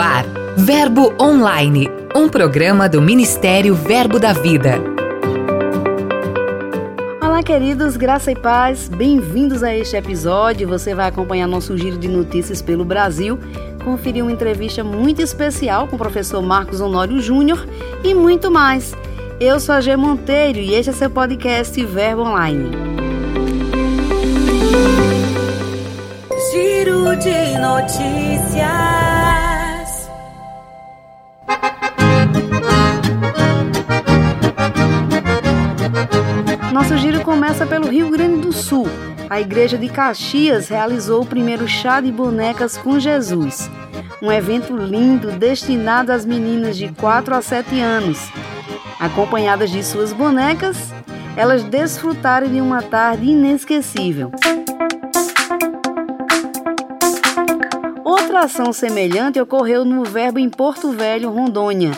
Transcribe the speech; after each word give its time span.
ar, 0.00 0.24
Verbo 0.56 1.12
Online, 1.20 1.88
um 2.16 2.28
programa 2.28 2.88
do 2.88 3.02
Ministério 3.02 3.74
Verbo 3.74 4.18
da 4.18 4.32
Vida. 4.32 4.80
Olá, 7.22 7.42
queridos, 7.42 7.98
graça 7.98 8.32
e 8.32 8.34
paz, 8.34 8.88
bem-vindos 8.88 9.62
a 9.62 9.76
este 9.76 9.96
episódio. 9.96 10.66
Você 10.68 10.94
vai 10.94 11.08
acompanhar 11.08 11.46
nosso 11.46 11.76
giro 11.76 11.98
de 11.98 12.08
notícias 12.08 12.62
pelo 12.62 12.82
Brasil, 12.82 13.38
conferir 13.84 14.24
uma 14.24 14.32
entrevista 14.32 14.82
muito 14.82 15.20
especial 15.20 15.86
com 15.86 15.96
o 15.96 15.98
professor 15.98 16.40
Marcos 16.40 16.80
Honório 16.80 17.20
Júnior 17.20 17.66
e 18.02 18.14
muito 18.14 18.50
mais. 18.50 18.94
Eu 19.38 19.60
sou 19.60 19.74
a 19.74 19.80
G 19.82 19.96
Monteiro 19.96 20.58
e 20.58 20.74
este 20.74 20.90
é 20.90 20.92
seu 20.94 21.10
podcast 21.10 21.84
Verbo 21.84 22.22
Online. 22.22 22.70
Giro 26.50 27.16
de 27.16 27.58
notícias. 27.58 29.29
Giro 37.10 37.24
começa 37.24 37.66
pelo 37.66 37.88
Rio 37.88 38.08
Grande 38.08 38.40
do 38.40 38.52
Sul. 38.52 38.86
A 39.28 39.40
Igreja 39.40 39.76
de 39.76 39.88
Caxias 39.88 40.68
realizou 40.68 41.22
o 41.22 41.26
primeiro 41.26 41.66
chá 41.66 42.00
de 42.00 42.12
bonecas 42.12 42.76
com 42.76 43.00
Jesus. 43.00 43.68
Um 44.22 44.30
evento 44.30 44.76
lindo 44.76 45.32
destinado 45.32 46.12
às 46.12 46.24
meninas 46.24 46.76
de 46.76 46.88
4 46.92 47.34
a 47.34 47.42
7 47.42 47.80
anos. 47.80 48.30
Acompanhadas 49.00 49.70
de 49.70 49.82
suas 49.82 50.12
bonecas, 50.12 50.76
elas 51.36 51.64
desfrutaram 51.64 52.46
de 52.46 52.60
uma 52.60 52.80
tarde 52.80 53.26
inesquecível. 53.26 54.30
Outra 58.04 58.44
ação 58.44 58.72
semelhante 58.72 59.40
ocorreu 59.40 59.84
no 59.84 60.04
Verbo 60.04 60.38
em 60.38 60.48
Porto 60.48 60.92
Velho, 60.92 61.28
Rondônia 61.28 61.90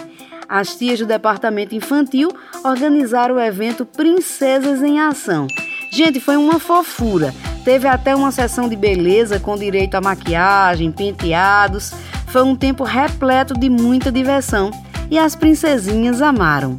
as 0.53 0.77
tias 0.77 0.99
do 0.99 1.07
departamento 1.07 1.75
infantil 1.75 2.31
organizaram 2.63 3.37
o 3.37 3.41
evento 3.41 3.87
Princesas 3.87 4.83
em 4.83 5.01
Ação. 5.01 5.47
Gente, 5.91 6.21
foi 6.21 6.37
uma 6.37 6.61
fofura. 6.61 7.35
Teve 7.65 7.89
até 7.89 8.15
uma 8.15 8.31
sessão 8.31 8.69
de 8.69 8.77
beleza 8.77 9.41
com 9.41 9.57
direito 9.57 9.95
a 9.95 10.01
maquiagem, 10.03 10.93
penteados. 10.93 11.95
Foi 12.27 12.43
um 12.43 12.55
tempo 12.55 12.85
repleto 12.85 13.55
de 13.55 13.71
muita 13.71 14.13
diversão 14.13 14.71
e 15.11 15.19
as 15.19 15.35
princesinhas 15.35 16.21
amaram. 16.21 16.79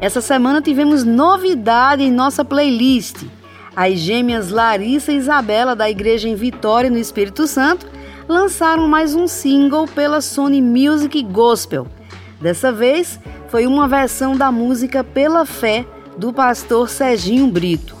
Essa 0.00 0.20
semana 0.20 0.60
tivemos 0.60 1.04
novidade 1.04 2.02
em 2.02 2.10
nossa 2.10 2.44
playlist. 2.44 3.18
As 3.76 4.00
gêmeas 4.00 4.50
Larissa 4.50 5.12
e 5.12 5.18
Isabela 5.18 5.76
da 5.76 5.88
Igreja 5.88 6.28
em 6.28 6.34
Vitória, 6.34 6.90
no 6.90 6.98
Espírito 6.98 7.46
Santo, 7.46 7.86
lançaram 8.32 8.88
mais 8.88 9.14
um 9.14 9.28
single 9.28 9.86
pela 9.86 10.22
Sony 10.22 10.62
Music 10.62 11.22
Gospel. 11.22 11.86
Dessa 12.40 12.72
vez 12.72 13.20
foi 13.48 13.66
uma 13.66 13.86
versão 13.86 14.34
da 14.34 14.50
música 14.50 15.04
Pela 15.04 15.44
Fé 15.44 15.84
do 16.16 16.32
pastor 16.32 16.88
Serginho 16.88 17.46
Brito. 17.48 17.94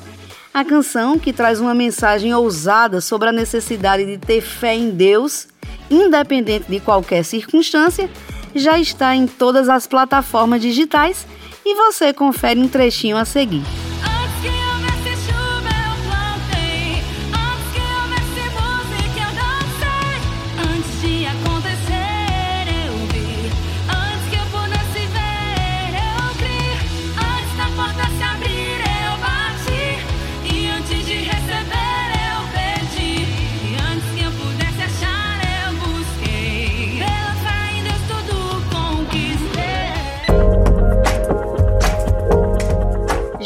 A 0.52 0.64
canção, 0.64 1.18
que 1.18 1.32
traz 1.32 1.60
uma 1.60 1.74
mensagem 1.74 2.34
ousada 2.34 3.00
sobre 3.00 3.28
a 3.28 3.32
necessidade 3.32 4.06
de 4.06 4.16
ter 4.16 4.40
fé 4.40 4.74
em 4.74 4.90
Deus, 4.90 5.48
independente 5.90 6.64
de 6.68 6.80
qualquer 6.80 7.24
circunstância, 7.24 8.08
já 8.54 8.78
está 8.78 9.14
em 9.14 9.26
todas 9.26 9.68
as 9.68 9.86
plataformas 9.86 10.62
digitais 10.62 11.26
e 11.64 11.74
você 11.74 12.12
confere 12.12 12.58
um 12.58 12.68
trechinho 12.68 13.16
a 13.16 13.24
seguir. 13.24 13.62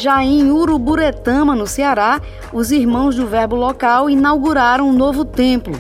Já 0.07 0.23
em 0.23 0.53
Uruburetama, 0.53 1.57
no 1.57 1.67
Ceará, 1.67 2.21
os 2.53 2.71
irmãos 2.71 3.17
do 3.17 3.27
Verbo 3.27 3.57
Local 3.57 4.09
inauguraram 4.09 4.89
um 4.89 4.93
novo 4.93 5.25
templo. 5.25 5.75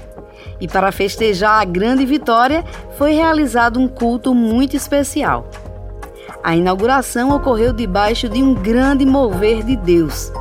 E 0.61 0.67
para 0.67 0.91
festejar 0.91 1.61
a 1.61 1.65
grande 1.65 2.05
vitória, 2.05 2.65
foi 2.99 3.13
realizado 3.13 3.79
um 3.79 3.87
culto 3.87 4.35
muito 4.35 4.75
especial. 4.75 5.49
A 6.43 6.57
inauguração 6.57 7.31
ocorreu 7.37 7.73
debaixo 7.73 8.29
de 8.29 8.43
um 8.43 8.53
grande 8.53 9.07
mover 9.07 9.63
de 9.63 9.77
Deus. 9.77 10.33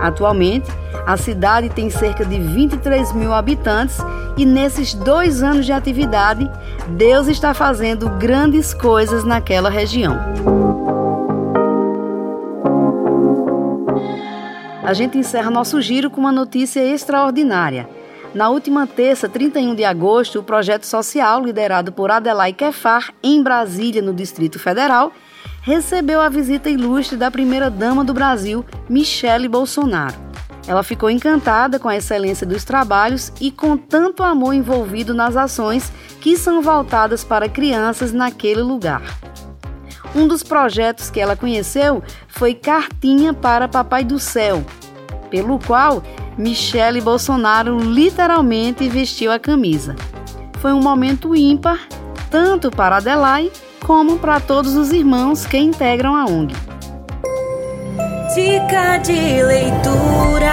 Atualmente, 0.00 0.68
a 1.06 1.16
cidade 1.16 1.68
tem 1.68 1.88
cerca 1.88 2.24
de 2.24 2.36
23 2.36 3.12
mil 3.12 3.32
habitantes 3.32 3.98
e 4.36 4.44
nesses 4.44 4.92
dois 4.92 5.40
anos 5.40 5.66
de 5.66 5.70
atividade, 5.70 6.50
Deus 6.88 7.28
está 7.28 7.54
fazendo 7.54 8.08
grandes 8.18 8.74
coisas 8.74 9.22
naquela 9.22 9.70
região. 9.70 10.61
A 14.92 14.94
gente 14.94 15.16
encerra 15.16 15.50
nosso 15.50 15.80
giro 15.80 16.10
com 16.10 16.20
uma 16.20 16.30
notícia 16.30 16.78
extraordinária. 16.80 17.88
Na 18.34 18.50
última 18.50 18.86
terça, 18.86 19.26
31 19.26 19.74
de 19.74 19.86
agosto, 19.86 20.38
o 20.38 20.42
projeto 20.42 20.84
social 20.84 21.42
liderado 21.42 21.90
por 21.90 22.10
Adelaide 22.10 22.58
Kefar, 22.58 23.10
em 23.22 23.42
Brasília, 23.42 24.02
no 24.02 24.12
Distrito 24.12 24.58
Federal, 24.58 25.10
recebeu 25.62 26.20
a 26.20 26.28
visita 26.28 26.68
ilustre 26.68 27.16
da 27.16 27.30
primeira-dama 27.30 28.04
do 28.04 28.12
Brasil, 28.12 28.66
Michele 28.86 29.48
Bolsonaro. 29.48 30.14
Ela 30.66 30.82
ficou 30.82 31.08
encantada 31.08 31.78
com 31.78 31.88
a 31.88 31.96
excelência 31.96 32.46
dos 32.46 32.62
trabalhos 32.62 33.32
e 33.40 33.50
com 33.50 33.78
tanto 33.78 34.22
amor 34.22 34.52
envolvido 34.52 35.14
nas 35.14 35.38
ações 35.38 35.90
que 36.20 36.36
são 36.36 36.60
voltadas 36.60 37.24
para 37.24 37.48
crianças 37.48 38.12
naquele 38.12 38.60
lugar. 38.60 39.00
Um 40.14 40.28
dos 40.28 40.42
projetos 40.42 41.08
que 41.08 41.18
ela 41.18 41.34
conheceu 41.34 42.02
foi 42.28 42.52
Cartinha 42.52 43.32
para 43.32 43.66
Papai 43.66 44.04
do 44.04 44.18
Céu, 44.18 44.62
pelo 45.32 45.58
qual 45.58 46.04
Michele 46.36 47.00
Bolsonaro 47.00 47.78
literalmente 47.80 48.86
vestiu 48.88 49.32
a 49.32 49.38
camisa. 49.38 49.96
Foi 50.60 50.72
um 50.72 50.80
momento 50.80 51.34
ímpar, 51.34 51.88
tanto 52.30 52.70
para 52.70 52.98
Adelaide 52.98 53.50
como 53.80 54.18
para 54.18 54.38
todos 54.38 54.76
os 54.76 54.92
irmãos 54.92 55.44
que 55.44 55.56
integram 55.56 56.14
a 56.14 56.26
ONG. 56.26 56.54
Dica 58.34 58.98
de 58.98 59.42
leitura. 59.42 60.52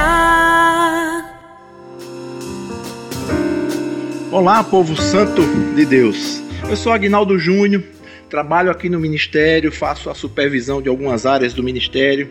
Olá, 4.31 4.63
povo 4.63 4.95
santo 4.95 5.41
de 5.75 5.85
Deus. 5.85 6.41
Eu 6.69 6.77
sou 6.77 6.93
Agnaldo 6.93 7.37
Júnior 7.37 7.83
Trabalho 8.29 8.69
aqui 8.69 8.89
no 8.89 8.99
ministério, 8.99 9.71
faço 9.71 10.07
a 10.07 10.13
supervisão 10.13 10.83
de 10.83 10.87
algumas 10.87 11.25
áreas 11.25 11.51
do 11.51 11.63
ministério. 11.63 12.29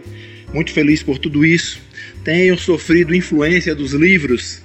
Muito 0.55 0.71
feliz 0.71 1.03
por 1.03 1.19
tudo 1.19 1.45
isso. 1.45 1.81
Tenho 2.29 2.59
sofrido 2.59 3.15
influência 3.15 3.75
dos 3.75 3.95
livros 3.95 4.61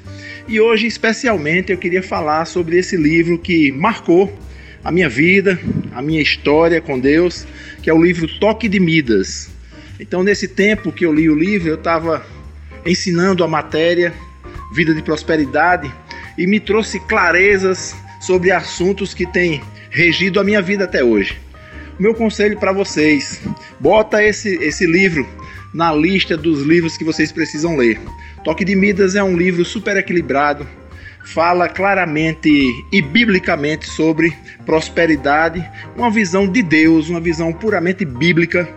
e 0.49 0.59
hoje, 0.59 0.85
especialmente, 0.85 1.71
eu 1.71 1.77
queria 1.77 2.03
falar 2.03 2.43
sobre 2.43 2.77
esse 2.77 2.97
livro 2.97 3.39
que 3.39 3.71
marcou 3.71 4.37
a 4.83 4.91
minha 4.91 5.07
vida, 5.07 5.57
a 5.93 6.01
minha 6.01 6.21
história 6.21 6.81
com 6.81 6.99
Deus, 6.99 7.47
que 7.81 7.89
é 7.89 7.93
o 7.93 8.03
livro 8.03 8.27
Toque 8.37 8.67
de 8.67 8.81
Midas. 8.81 9.49
Então, 9.97 10.23
nesse 10.23 10.45
tempo 10.45 10.91
que 10.91 11.05
eu 11.05 11.13
li 11.13 11.29
o 11.29 11.35
livro, 11.35 11.69
eu 11.69 11.75
estava 11.75 12.27
ensinando 12.85 13.45
a 13.45 13.47
matéria 13.47 14.13
Vida 14.75 14.93
de 14.93 15.01
Prosperidade 15.01 15.89
e 16.37 16.45
me 16.45 16.59
trouxe 16.59 16.99
clarezas 16.99 17.95
sobre 18.19 18.51
assuntos 18.51 19.13
que 19.13 19.25
têm 19.25 19.61
regido 19.89 20.37
a 20.37 20.43
minha 20.43 20.61
vida 20.61 20.83
até 20.83 21.01
hoje. 21.01 21.39
O 21.97 22.03
meu 22.03 22.13
conselho 22.13 22.59
para 22.59 22.73
vocês: 22.73 23.39
bota 23.79 24.21
esse, 24.21 24.55
esse 24.55 24.85
livro 24.85 25.25
na 25.73 25.93
lista 25.93 26.37
dos 26.37 26.61
livros 26.61 26.97
que 26.97 27.03
vocês 27.03 27.31
precisam 27.31 27.75
ler. 27.75 27.99
Toque 28.43 28.63
de 28.63 28.75
Midas 28.75 29.15
é 29.15 29.23
um 29.23 29.35
livro 29.35 29.65
super 29.65 29.97
equilibrado, 29.97 30.67
fala 31.25 31.69
claramente 31.69 32.49
e 32.91 33.01
biblicamente 33.01 33.87
sobre 33.87 34.33
prosperidade, 34.65 35.65
uma 35.95 36.11
visão 36.11 36.47
de 36.47 36.61
Deus, 36.61 37.09
uma 37.09 37.19
visão 37.19 37.51
puramente 37.53 38.05
bíblica 38.05 38.69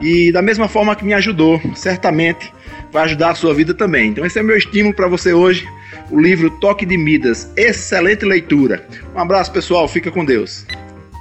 e 0.00 0.32
da 0.32 0.40
mesma 0.40 0.66
forma 0.66 0.96
que 0.96 1.04
me 1.04 1.12
ajudou, 1.12 1.60
certamente 1.74 2.52
vai 2.90 3.04
ajudar 3.04 3.30
a 3.30 3.34
sua 3.34 3.54
vida 3.54 3.74
também. 3.74 4.08
Então 4.08 4.24
esse 4.24 4.38
é 4.38 4.42
meu 4.42 4.56
estímulo 4.56 4.94
para 4.94 5.08
você 5.08 5.32
hoje 5.32 5.68
o 6.10 6.18
livro 6.18 6.50
Toque 6.50 6.84
de 6.84 6.96
Midas. 6.96 7.50
Excelente 7.56 8.24
leitura. 8.24 8.86
Um 9.14 9.18
abraço, 9.18 9.52
pessoal. 9.52 9.86
Fica 9.86 10.10
com 10.10 10.24
Deus. 10.24 10.66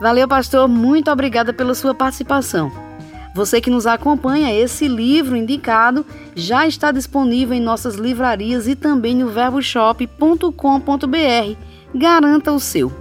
Valeu, 0.02 0.28
pastor. 0.28 0.68
Muito 0.68 1.12
obrigada 1.12 1.54
pela 1.54 1.76
sua 1.76 1.94
participação. 1.94 2.89
Você 3.34 3.62
que 3.62 3.70
nos 3.70 3.86
acompanha, 3.86 4.54
esse 4.54 4.88
livro 4.88 5.36
indicado 5.36 6.06
já 6.36 6.68
está 6.68 6.92
disponível 6.92 7.56
em 7.56 7.62
nossas 7.62 7.96
livrarias 7.96 8.68
e 8.68 8.76
também 8.76 9.16
no 9.16 9.30
verboshop.com.br. 9.30 11.56
Garanta 11.94 12.52
o 12.52 12.60
seu. 12.60 12.92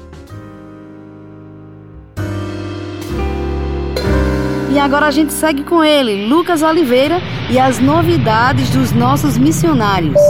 E 4.71 4.79
agora 4.79 5.07
a 5.07 5.11
gente 5.11 5.33
segue 5.33 5.65
com 5.65 5.83
ele, 5.83 6.27
Lucas 6.27 6.63
Oliveira, 6.63 7.21
e 7.51 7.59
as 7.59 7.79
novidades 7.79 8.69
dos 8.71 8.93
nossos 8.93 9.39
missionários. 9.39 10.21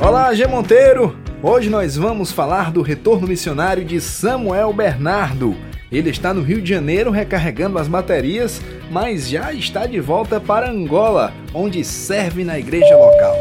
Olá, 0.00 0.34
G 0.34 0.46
Monteiro! 0.48 1.21
Hoje 1.44 1.68
nós 1.68 1.96
vamos 1.96 2.30
falar 2.30 2.70
do 2.70 2.82
retorno 2.82 3.26
missionário 3.26 3.84
de 3.84 4.00
Samuel 4.00 4.72
Bernardo. 4.72 5.56
Ele 5.90 6.08
está 6.08 6.32
no 6.32 6.40
Rio 6.40 6.62
de 6.62 6.70
Janeiro 6.70 7.10
recarregando 7.10 7.80
as 7.80 7.88
baterias, 7.88 8.62
mas 8.92 9.28
já 9.28 9.52
está 9.52 9.84
de 9.84 9.98
volta 9.98 10.40
para 10.40 10.70
Angola, 10.70 11.32
onde 11.52 11.82
serve 11.82 12.44
na 12.44 12.60
igreja 12.60 12.96
local. 12.96 13.34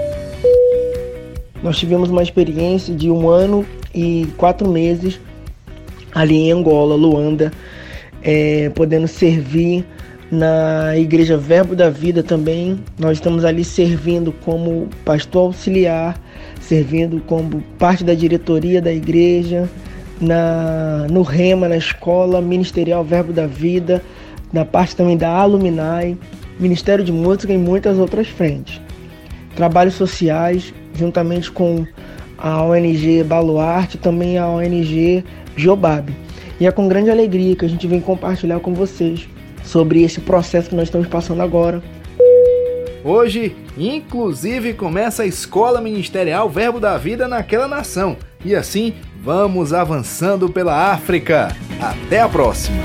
Nós 1.61 1.77
tivemos 1.77 2.09
uma 2.09 2.23
experiência 2.23 2.91
de 2.91 3.11
um 3.11 3.29
ano 3.29 3.63
e 3.93 4.27
quatro 4.35 4.67
meses 4.67 5.19
ali 6.11 6.37
em 6.37 6.51
Angola, 6.51 6.95
Luanda, 6.95 7.51
é, 8.23 8.71
podendo 8.71 9.07
servir 9.07 9.85
na 10.31 10.97
Igreja 10.97 11.37
Verbo 11.37 11.75
da 11.75 11.91
Vida 11.91 12.23
também. 12.23 12.79
Nós 12.97 13.19
estamos 13.19 13.45
ali 13.45 13.63
servindo 13.63 14.31
como 14.31 14.89
pastor 15.05 15.47
auxiliar, 15.47 16.19
servindo 16.71 17.19
como 17.27 17.61
parte 17.77 18.01
da 18.01 18.13
diretoria 18.13 18.81
da 18.81 18.93
igreja, 18.93 19.69
na, 20.21 21.05
no 21.11 21.21
Rema, 21.21 21.67
na 21.67 21.75
escola 21.75 22.39
ministerial 22.39 23.03
Verbo 23.03 23.33
da 23.33 23.45
Vida, 23.45 24.01
na 24.53 24.63
parte 24.63 24.95
também 24.95 25.17
da 25.17 25.27
Alumni, 25.27 26.17
Ministério 26.57 27.03
de 27.03 27.11
Música 27.11 27.51
e 27.51 27.57
muitas 27.57 27.99
outras 27.99 28.29
frentes. 28.29 28.79
Trabalhos 29.53 29.95
sociais, 29.95 30.73
juntamente 30.95 31.51
com 31.51 31.85
a 32.37 32.63
ONG 32.63 33.21
Baluarte 33.25 33.97
também 33.97 34.37
a 34.37 34.47
ONG 34.47 35.25
Jobab. 35.57 36.09
E 36.57 36.65
é 36.65 36.71
com 36.71 36.87
grande 36.87 37.11
alegria 37.11 37.53
que 37.53 37.65
a 37.65 37.69
gente 37.69 37.85
vem 37.85 37.99
compartilhar 37.99 38.61
com 38.61 38.73
vocês 38.73 39.27
sobre 39.61 40.03
esse 40.03 40.21
processo 40.21 40.69
que 40.69 40.75
nós 40.75 40.85
estamos 40.85 41.09
passando 41.09 41.41
agora. 41.41 41.83
Hoje, 43.03 43.55
inclusive, 43.75 44.75
começa 44.75 45.23
a 45.23 45.25
Escola 45.25 45.81
Ministerial 45.81 46.47
Verbo 46.47 46.79
da 46.79 46.97
Vida 46.99 47.27
naquela 47.27 47.67
nação. 47.67 48.15
E 48.45 48.55
assim, 48.55 48.93
vamos 49.19 49.73
avançando 49.73 50.49
pela 50.49 50.91
África. 50.91 51.55
Até 51.79 52.21
a 52.21 52.29
próxima! 52.29 52.77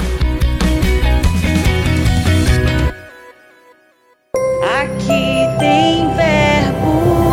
Aqui 4.81 5.59
tem 5.59 6.09
verbo. 6.15 7.27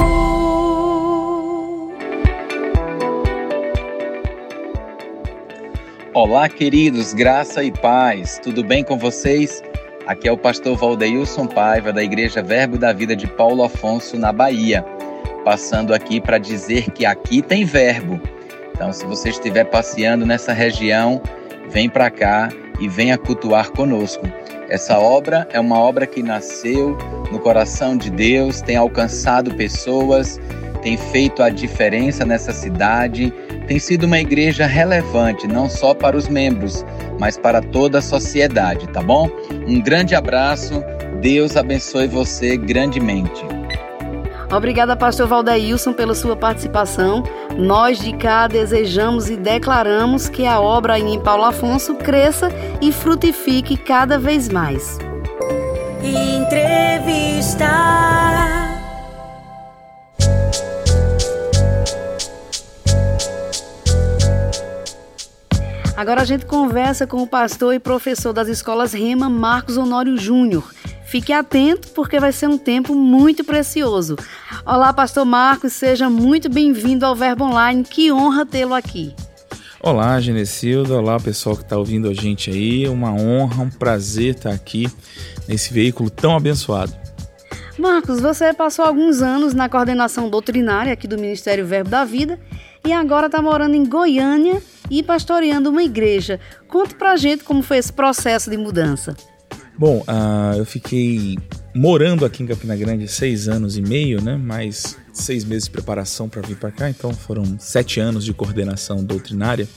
Olá, 6.13 6.49
queridos, 6.49 7.13
graça 7.13 7.63
e 7.63 7.71
paz. 7.71 8.39
Tudo 8.43 8.61
bem 8.61 8.83
com 8.83 8.97
vocês? 8.97 9.63
Aqui 10.05 10.27
é 10.27 10.31
o 10.31 10.37
pastor 10.37 10.75
Valdeilson 10.75 11.47
Paiva, 11.47 11.93
da 11.93 12.03
Igreja 12.03 12.43
Verbo 12.43 12.77
da 12.77 12.91
Vida 12.91 13.15
de 13.15 13.25
Paulo 13.25 13.63
Afonso, 13.63 14.17
na 14.17 14.33
Bahia. 14.33 14.83
Passando 15.45 15.93
aqui 15.93 16.19
para 16.19 16.37
dizer 16.37 16.91
que 16.91 17.05
aqui 17.05 17.41
tem 17.41 17.63
verbo. 17.63 18.19
Então, 18.73 18.91
se 18.91 19.05
você 19.05 19.29
estiver 19.29 19.63
passeando 19.63 20.25
nessa 20.25 20.51
região, 20.51 21.21
vem 21.69 21.87
para 21.87 22.11
cá 22.11 22.49
e 22.81 22.89
venha 22.89 23.17
cultuar 23.17 23.71
conosco. 23.71 24.27
Essa 24.67 24.99
obra 24.99 25.47
é 25.53 25.59
uma 25.59 25.79
obra 25.79 26.05
que 26.05 26.21
nasceu 26.21 26.97
no 27.31 27.39
coração 27.39 27.95
de 27.95 28.09
Deus, 28.09 28.59
tem 28.59 28.75
alcançado 28.75 29.55
pessoas, 29.55 30.37
tem 30.81 30.97
feito 30.97 31.41
a 31.41 31.49
diferença 31.49 32.25
nessa 32.25 32.51
cidade, 32.51 33.33
tem 33.67 33.79
sido 33.79 34.03
uma 34.03 34.19
igreja 34.19 34.65
relevante 34.65 35.47
não 35.47 35.69
só 35.69 35.93
para 35.93 36.17
os 36.17 36.27
membros, 36.27 36.83
mas 37.23 37.37
para 37.37 37.61
toda 37.61 37.99
a 37.99 38.01
sociedade, 38.01 38.85
tá 38.89 39.01
bom? 39.01 39.29
Um 39.65 39.81
grande 39.81 40.13
abraço, 40.13 40.83
Deus 41.21 41.55
abençoe 41.55 42.05
você 42.05 42.57
grandemente. 42.57 43.45
Obrigada, 44.51 44.93
pastor 44.93 45.25
Valdeilson, 45.25 45.93
pela 45.93 46.13
sua 46.15 46.35
participação. 46.35 47.23
Nós 47.57 47.97
de 47.97 48.11
cá 48.11 48.45
desejamos 48.49 49.29
e 49.29 49.37
declaramos 49.37 50.27
que 50.27 50.45
a 50.45 50.59
obra 50.59 50.99
em 50.99 51.17
Paulo 51.17 51.45
Afonso 51.45 51.95
cresça 51.95 52.49
e 52.81 52.91
frutifique 52.91 53.77
cada 53.77 54.19
vez 54.19 54.49
mais. 54.49 54.99
Entrevista. 56.03 57.69
Agora 66.03 66.23
a 66.23 66.25
gente 66.25 66.45
conversa 66.45 67.07
com 67.07 67.23
o 67.23 67.27
pastor 67.27 67.73
e 67.73 67.79
professor 67.79 68.33
das 68.33 68.49
escolas 68.49 68.91
Rema, 68.91 69.29
Marcos 69.29 69.77
Honório 69.77 70.17
Júnior. 70.17 70.69
Fique 71.05 71.31
atento 71.31 71.87
porque 71.91 72.19
vai 72.19 72.33
ser 72.33 72.49
um 72.49 72.57
tempo 72.57 72.93
muito 72.93 73.41
precioso. 73.41 74.17
Olá, 74.65 74.91
pastor 74.91 75.23
Marcos, 75.23 75.71
seja 75.71 76.09
muito 76.09 76.49
bem-vindo 76.49 77.05
ao 77.05 77.15
Verbo 77.15 77.45
Online. 77.45 77.85
Que 77.85 78.11
honra 78.11 78.45
tê-lo 78.45 78.73
aqui. 78.73 79.15
Olá, 79.81 80.19
Genecilda. 80.19 80.93
Olá, 80.95 81.17
pessoal 81.21 81.55
que 81.55 81.63
está 81.63 81.77
ouvindo 81.77 82.09
a 82.09 82.13
gente 82.13 82.51
aí. 82.51 82.85
Uma 82.89 83.13
honra, 83.13 83.63
um 83.63 83.69
prazer 83.69 84.35
estar 84.35 84.51
aqui 84.51 84.89
nesse 85.47 85.73
veículo 85.73 86.09
tão 86.09 86.35
abençoado. 86.35 86.91
Marcos, 87.79 88.19
você 88.19 88.53
passou 88.53 88.83
alguns 88.83 89.21
anos 89.21 89.53
na 89.53 89.69
coordenação 89.69 90.29
doutrinária 90.29 90.91
aqui 90.91 91.07
do 91.07 91.17
Ministério 91.17 91.65
Verbo 91.65 91.89
da 91.89 92.03
Vida 92.03 92.37
e 92.85 92.91
agora 92.91 93.27
está 93.27 93.41
morando 93.41 93.75
em 93.75 93.85
Goiânia 93.85 94.61
e 94.89 95.01
pastoreando 95.01 95.69
uma 95.69 95.83
igreja. 95.83 96.39
Conte 96.67 96.95
pra 96.95 97.15
gente 97.15 97.43
como 97.43 97.61
foi 97.61 97.77
esse 97.77 97.91
processo 97.91 98.49
de 98.49 98.57
mudança. 98.57 99.15
Bom, 99.77 100.03
uh, 100.07 100.57
eu 100.57 100.65
fiquei 100.65 101.37
morando 101.75 102.25
aqui 102.25 102.43
em 102.43 102.45
Campina 102.45 102.75
Grande 102.75 103.07
seis 103.07 103.47
anos 103.47 103.75
e 103.77 103.81
meio, 103.81 104.21
né? 104.21 104.37
Mais 104.37 104.97
seis 105.11 105.43
meses 105.43 105.65
de 105.65 105.71
preparação 105.71 106.29
para 106.29 106.41
vir 106.41 106.57
para 106.57 106.71
cá, 106.71 106.89
então 106.89 107.11
foram 107.13 107.57
sete 107.59 107.99
anos 107.99 108.23
de 108.23 108.33
coordenação 108.33 109.03
doutrinária. 109.03 109.67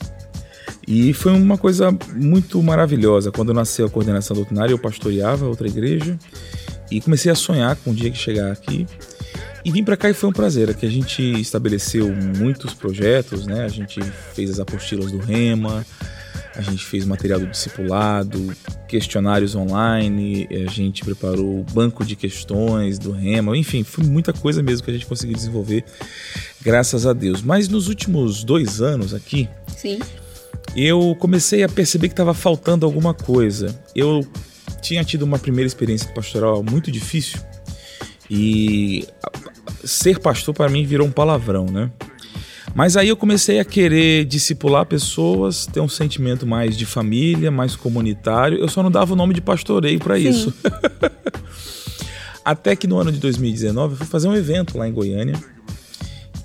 E 0.87 1.13
foi 1.13 1.33
uma 1.33 1.57
coisa 1.57 1.95
muito 2.15 2.61
maravilhosa. 2.63 3.31
Quando 3.31 3.53
nasceu 3.53 3.87
a 3.87 3.89
coordenação 3.89 4.35
doutrinária, 4.35 4.71
eu 4.71 4.79
pastoreava 4.79 5.45
outra 5.45 5.67
igreja 5.67 6.17
e 6.89 7.01
comecei 7.01 7.31
a 7.31 7.35
sonhar 7.35 7.75
com 7.75 7.91
o 7.91 7.93
dia 7.93 8.09
que 8.09 8.17
chegar 8.17 8.51
aqui. 8.51 8.87
E 9.67 9.71
vim 9.71 9.83
para 9.83 9.97
cá 9.97 10.09
e 10.09 10.13
foi 10.13 10.29
um 10.29 10.31
prazer. 10.31 10.69
Aqui 10.69 10.85
a 10.85 10.89
gente 10.89 11.21
estabeleceu 11.21 12.07
muitos 12.37 12.73
projetos, 12.73 13.45
né? 13.45 13.65
A 13.65 13.67
gente 13.67 13.99
fez 14.33 14.49
as 14.49 14.61
apostilas 14.61 15.11
do 15.11 15.17
Rema, 15.17 15.85
a 16.55 16.61
gente 16.61 16.85
fez 16.85 17.03
material 17.03 17.37
do 17.37 17.47
discipulado, 17.47 18.55
questionários 18.87 19.55
online, 19.55 20.47
a 20.65 20.71
gente 20.71 21.03
preparou 21.03 21.65
banco 21.73 22.05
de 22.05 22.15
questões 22.15 22.97
do 22.97 23.11
Rema, 23.11 23.57
enfim, 23.57 23.83
foi 23.83 24.05
muita 24.05 24.31
coisa 24.31 24.63
mesmo 24.63 24.85
que 24.85 24.91
a 24.91 24.93
gente 24.93 25.05
conseguiu 25.05 25.35
desenvolver, 25.35 25.83
graças 26.61 27.05
a 27.05 27.11
Deus. 27.11 27.41
Mas 27.41 27.67
nos 27.67 27.89
últimos 27.89 28.45
dois 28.45 28.81
anos 28.81 29.13
aqui, 29.13 29.49
Sim. 29.75 29.99
eu 30.77 31.13
comecei 31.19 31.61
a 31.63 31.67
perceber 31.67 32.07
que 32.07 32.13
estava 32.13 32.33
faltando 32.33 32.85
alguma 32.85 33.13
coisa. 33.13 33.77
Eu 33.93 34.25
tinha 34.81 35.03
tido 35.03 35.23
uma 35.23 35.37
primeira 35.37 35.67
experiência 35.67 36.07
pastoral 36.13 36.63
muito 36.63 36.89
difícil 36.89 37.41
e 38.29 39.07
ser 39.83 40.19
pastor 40.19 40.53
para 40.53 40.69
mim 40.69 40.85
virou 40.85 41.07
um 41.07 41.11
palavrão, 41.11 41.65
né? 41.65 41.91
Mas 42.75 42.95
aí 42.95 43.09
eu 43.09 43.17
comecei 43.17 43.59
a 43.59 43.65
querer 43.65 44.25
discipular 44.25 44.85
pessoas, 44.85 45.65
ter 45.65 45.79
um 45.79 45.89
sentimento 45.89 46.45
mais 46.45 46.77
de 46.77 46.85
família, 46.85 47.49
mais 47.49 47.75
comunitário. 47.75 48.59
Eu 48.59 48.67
só 48.67 48.83
não 48.83 48.91
dava 48.91 49.13
o 49.13 49.15
nome 49.15 49.33
de 49.33 49.41
pastoreio 49.41 49.99
para 49.99 50.19
isso. 50.19 50.53
Até 52.45 52.75
que 52.75 52.87
no 52.87 52.97
ano 52.97 53.11
de 53.11 53.19
2019 53.19 53.93
eu 53.93 53.97
fui 53.97 54.05
fazer 54.05 54.27
um 54.27 54.35
evento 54.35 54.77
lá 54.77 54.87
em 54.87 54.93
Goiânia. 54.93 55.35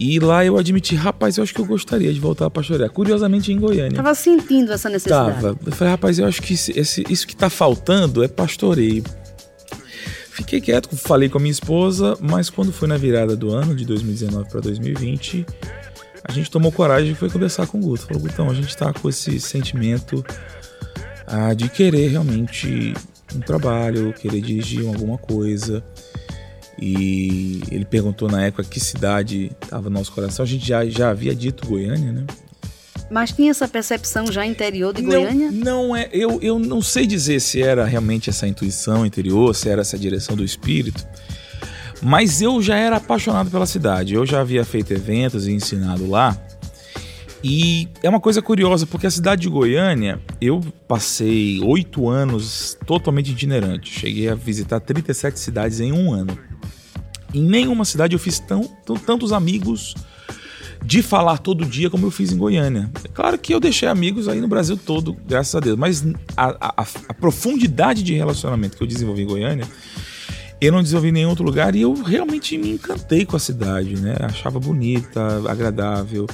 E 0.01 0.19
lá 0.19 0.45
eu 0.45 0.57
admiti, 0.57 0.97
rapaz, 0.97 1.37
eu 1.37 1.45
acho 1.45 1.55
que 1.55 1.61
eu 1.61 1.67
gostaria 1.67 2.13
de 2.13 2.19
voltar 2.19 2.47
a 2.47 2.51
pastorear. 2.51 2.91
Curiosamente 2.91 3.53
em 3.53 3.59
Goiânia. 3.61 3.97
Tava 3.97 4.15
sentindo 4.15 4.73
essa 4.73 4.89
necessidade. 4.89 5.41
Tava. 5.41 5.59
Eu 5.65 5.73
falei, 5.73 5.93
rapaz, 5.93 6.19
eu 6.19 6.27
acho 6.27 6.43
que 6.43 6.55
esse, 6.55 6.77
esse, 6.77 7.05
isso 7.09 7.27
que 7.27 7.37
tá 7.37 7.49
faltando 7.49 8.25
é 8.25 8.29
pastoreio. 8.29 9.05
Fiquei 10.33 10.63
quieto, 10.63 10.97
falei 10.97 11.29
com 11.29 11.37
a 11.37 11.41
minha 11.43 11.53
esposa, 11.53 12.17
mas 12.19 12.49
quando 12.49 12.73
foi 12.73 12.89
na 12.89 12.97
virada 12.97 13.37
do 13.37 13.51
ano, 13.51 13.75
de 13.75 13.85
2019 13.85 14.49
para 14.49 14.61
2020, 14.61 15.45
a 16.25 16.33
gente 16.33 16.51
tomou 16.51 16.73
coragem 16.73 17.13
e 17.13 17.15
foi 17.15 17.29
conversar 17.29 17.67
com 17.67 17.77
o 17.77 17.83
Guto. 17.83 18.07
Falou, 18.07 18.23
Gutão, 18.23 18.49
a 18.49 18.55
gente 18.55 18.71
está 18.71 18.95
com 18.95 19.11
esse 19.11 19.39
sentimento 19.39 20.25
ah, 21.27 21.53
de 21.53 21.69
querer 21.69 22.09
realmente 22.09 22.95
um 23.37 23.41
trabalho, 23.41 24.15
querer 24.15 24.41
dirigir 24.41 24.87
alguma 24.87 25.19
coisa. 25.19 25.85
E 26.81 27.61
ele 27.71 27.85
perguntou 27.85 28.27
na 28.27 28.47
época 28.47 28.65
que 28.65 28.81
cidade 28.81 29.53
estava 29.63 29.91
no 29.91 29.99
nosso 29.99 30.13
coração. 30.13 30.45
A 30.45 30.49
gente 30.49 30.67
já, 30.67 30.83
já 30.87 31.11
havia 31.11 31.35
dito 31.35 31.69
Goiânia, 31.69 32.11
né? 32.11 32.25
Mas 33.13 33.31
tinha 33.31 33.51
essa 33.51 33.69
percepção 33.69 34.33
já 34.33 34.47
interior 34.47 34.95
de 34.95 35.03
Goiânia? 35.03 35.53
Não, 35.53 35.89
não 35.89 35.97
é. 35.97 36.09
Eu, 36.11 36.41
eu 36.41 36.59
não 36.59 36.81
sei 36.81 37.07
dizer 37.07 37.41
se 37.41 37.63
era 37.63 37.85
realmente 37.85 38.31
essa 38.31 38.49
intuição 38.49 39.05
interior, 39.05 39.55
se 39.55 39.69
era 39.69 39.83
essa 39.83 39.99
direção 39.99 40.35
do 40.35 40.43
espírito. 40.43 41.07
Mas 42.01 42.41
eu 42.41 42.63
já 42.63 42.75
era 42.75 42.97
apaixonado 42.97 43.51
pela 43.51 43.67
cidade. 43.67 44.15
Eu 44.15 44.25
já 44.25 44.41
havia 44.41 44.65
feito 44.65 44.95
eventos 44.95 45.47
e 45.47 45.53
ensinado 45.53 46.09
lá. 46.09 46.35
E 47.45 47.87
é 48.03 48.09
uma 48.09 48.21
coisa 48.21 48.41
curiosa, 48.41 48.87
porque 48.87 49.07
a 49.07 49.11
cidade 49.11 49.43
de 49.43 49.49
Goiânia, 49.51 50.19
eu 50.41 50.63
passei 50.89 51.61
oito 51.63 52.09
anos 52.09 52.79
totalmente 52.87 53.31
itinerante. 53.31 53.93
Cheguei 53.93 54.31
a 54.31 54.35
visitar 54.35 54.81
37 54.81 55.39
cidades 55.39 55.81
em 55.81 55.93
um 55.93 56.15
ano. 56.15 56.39
Em 57.35 57.43
nenhuma 57.43 57.85
cidade 57.85 58.15
eu 58.15 58.19
fiz 58.19 58.39
tão, 58.39 58.63
tão, 58.87 58.97
tantos 58.97 59.33
amigos 59.33 59.95
de 60.85 61.03
falar 61.03 61.39
todo 61.39 61.65
dia 61.65 61.89
como 61.89 62.07
eu 62.07 62.11
fiz 62.11 62.33
em 62.33 62.37
Goiânia. 62.37 62.91
É 63.05 63.09
claro 63.09 63.39
que 63.39 63.55
eu 63.55 63.61
deixei 63.61 63.89
amigos 63.89 64.29
aí 64.29 64.41
no 64.41 64.49
Brasil 64.49 64.77
todo, 64.77 65.17
graças 65.27 65.55
a 65.55 65.61
Deus, 65.61 65.79
mas 65.79 66.05
a, 66.37 66.83
a, 66.83 66.87
a 67.09 67.15
profundidade 67.15 68.03
de 68.03 68.15
relacionamento 68.15 68.77
que 68.77 68.83
eu 68.83 68.87
desenvolvi 68.87 69.23
em 69.23 69.27
Goiânia 69.27 69.67
eu 70.61 70.71
não 70.71 70.81
desenvolvi 70.81 71.09
em 71.09 71.13
nenhum 71.13 71.31
outro 71.31 71.45
lugar 71.45 71.75
e 71.75 71.83
eu 71.83 71.93
realmente 71.93 72.57
me 72.57 72.71
encantei 72.71 73.27
com 73.27 73.35
a 73.35 73.39
cidade, 73.41 74.01
né? 74.01 74.15
Achava 74.21 74.61
bonita, 74.61 75.43
agradável 75.49 76.25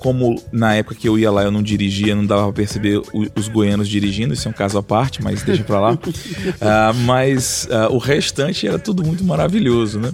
como 0.00 0.42
na 0.50 0.74
época 0.74 0.94
que 0.96 1.08
eu 1.08 1.18
ia 1.18 1.30
lá 1.30 1.44
eu 1.44 1.50
não 1.50 1.62
dirigia, 1.62 2.16
não 2.16 2.26
dava 2.26 2.44
pra 2.44 2.52
perceber 2.54 3.00
os 3.36 3.48
goianos 3.48 3.86
dirigindo, 3.86 4.32
isso 4.34 4.48
é 4.48 4.50
um 4.50 4.54
caso 4.54 4.78
à 4.78 4.82
parte, 4.82 5.22
mas 5.22 5.42
deixa 5.42 5.62
pra 5.62 5.78
lá. 5.78 5.92
uh, 5.92 6.94
mas 7.04 7.68
uh, 7.70 7.94
o 7.94 7.98
restante 7.98 8.66
era 8.66 8.78
tudo 8.78 9.04
muito 9.04 9.22
maravilhoso, 9.22 10.00
né? 10.00 10.10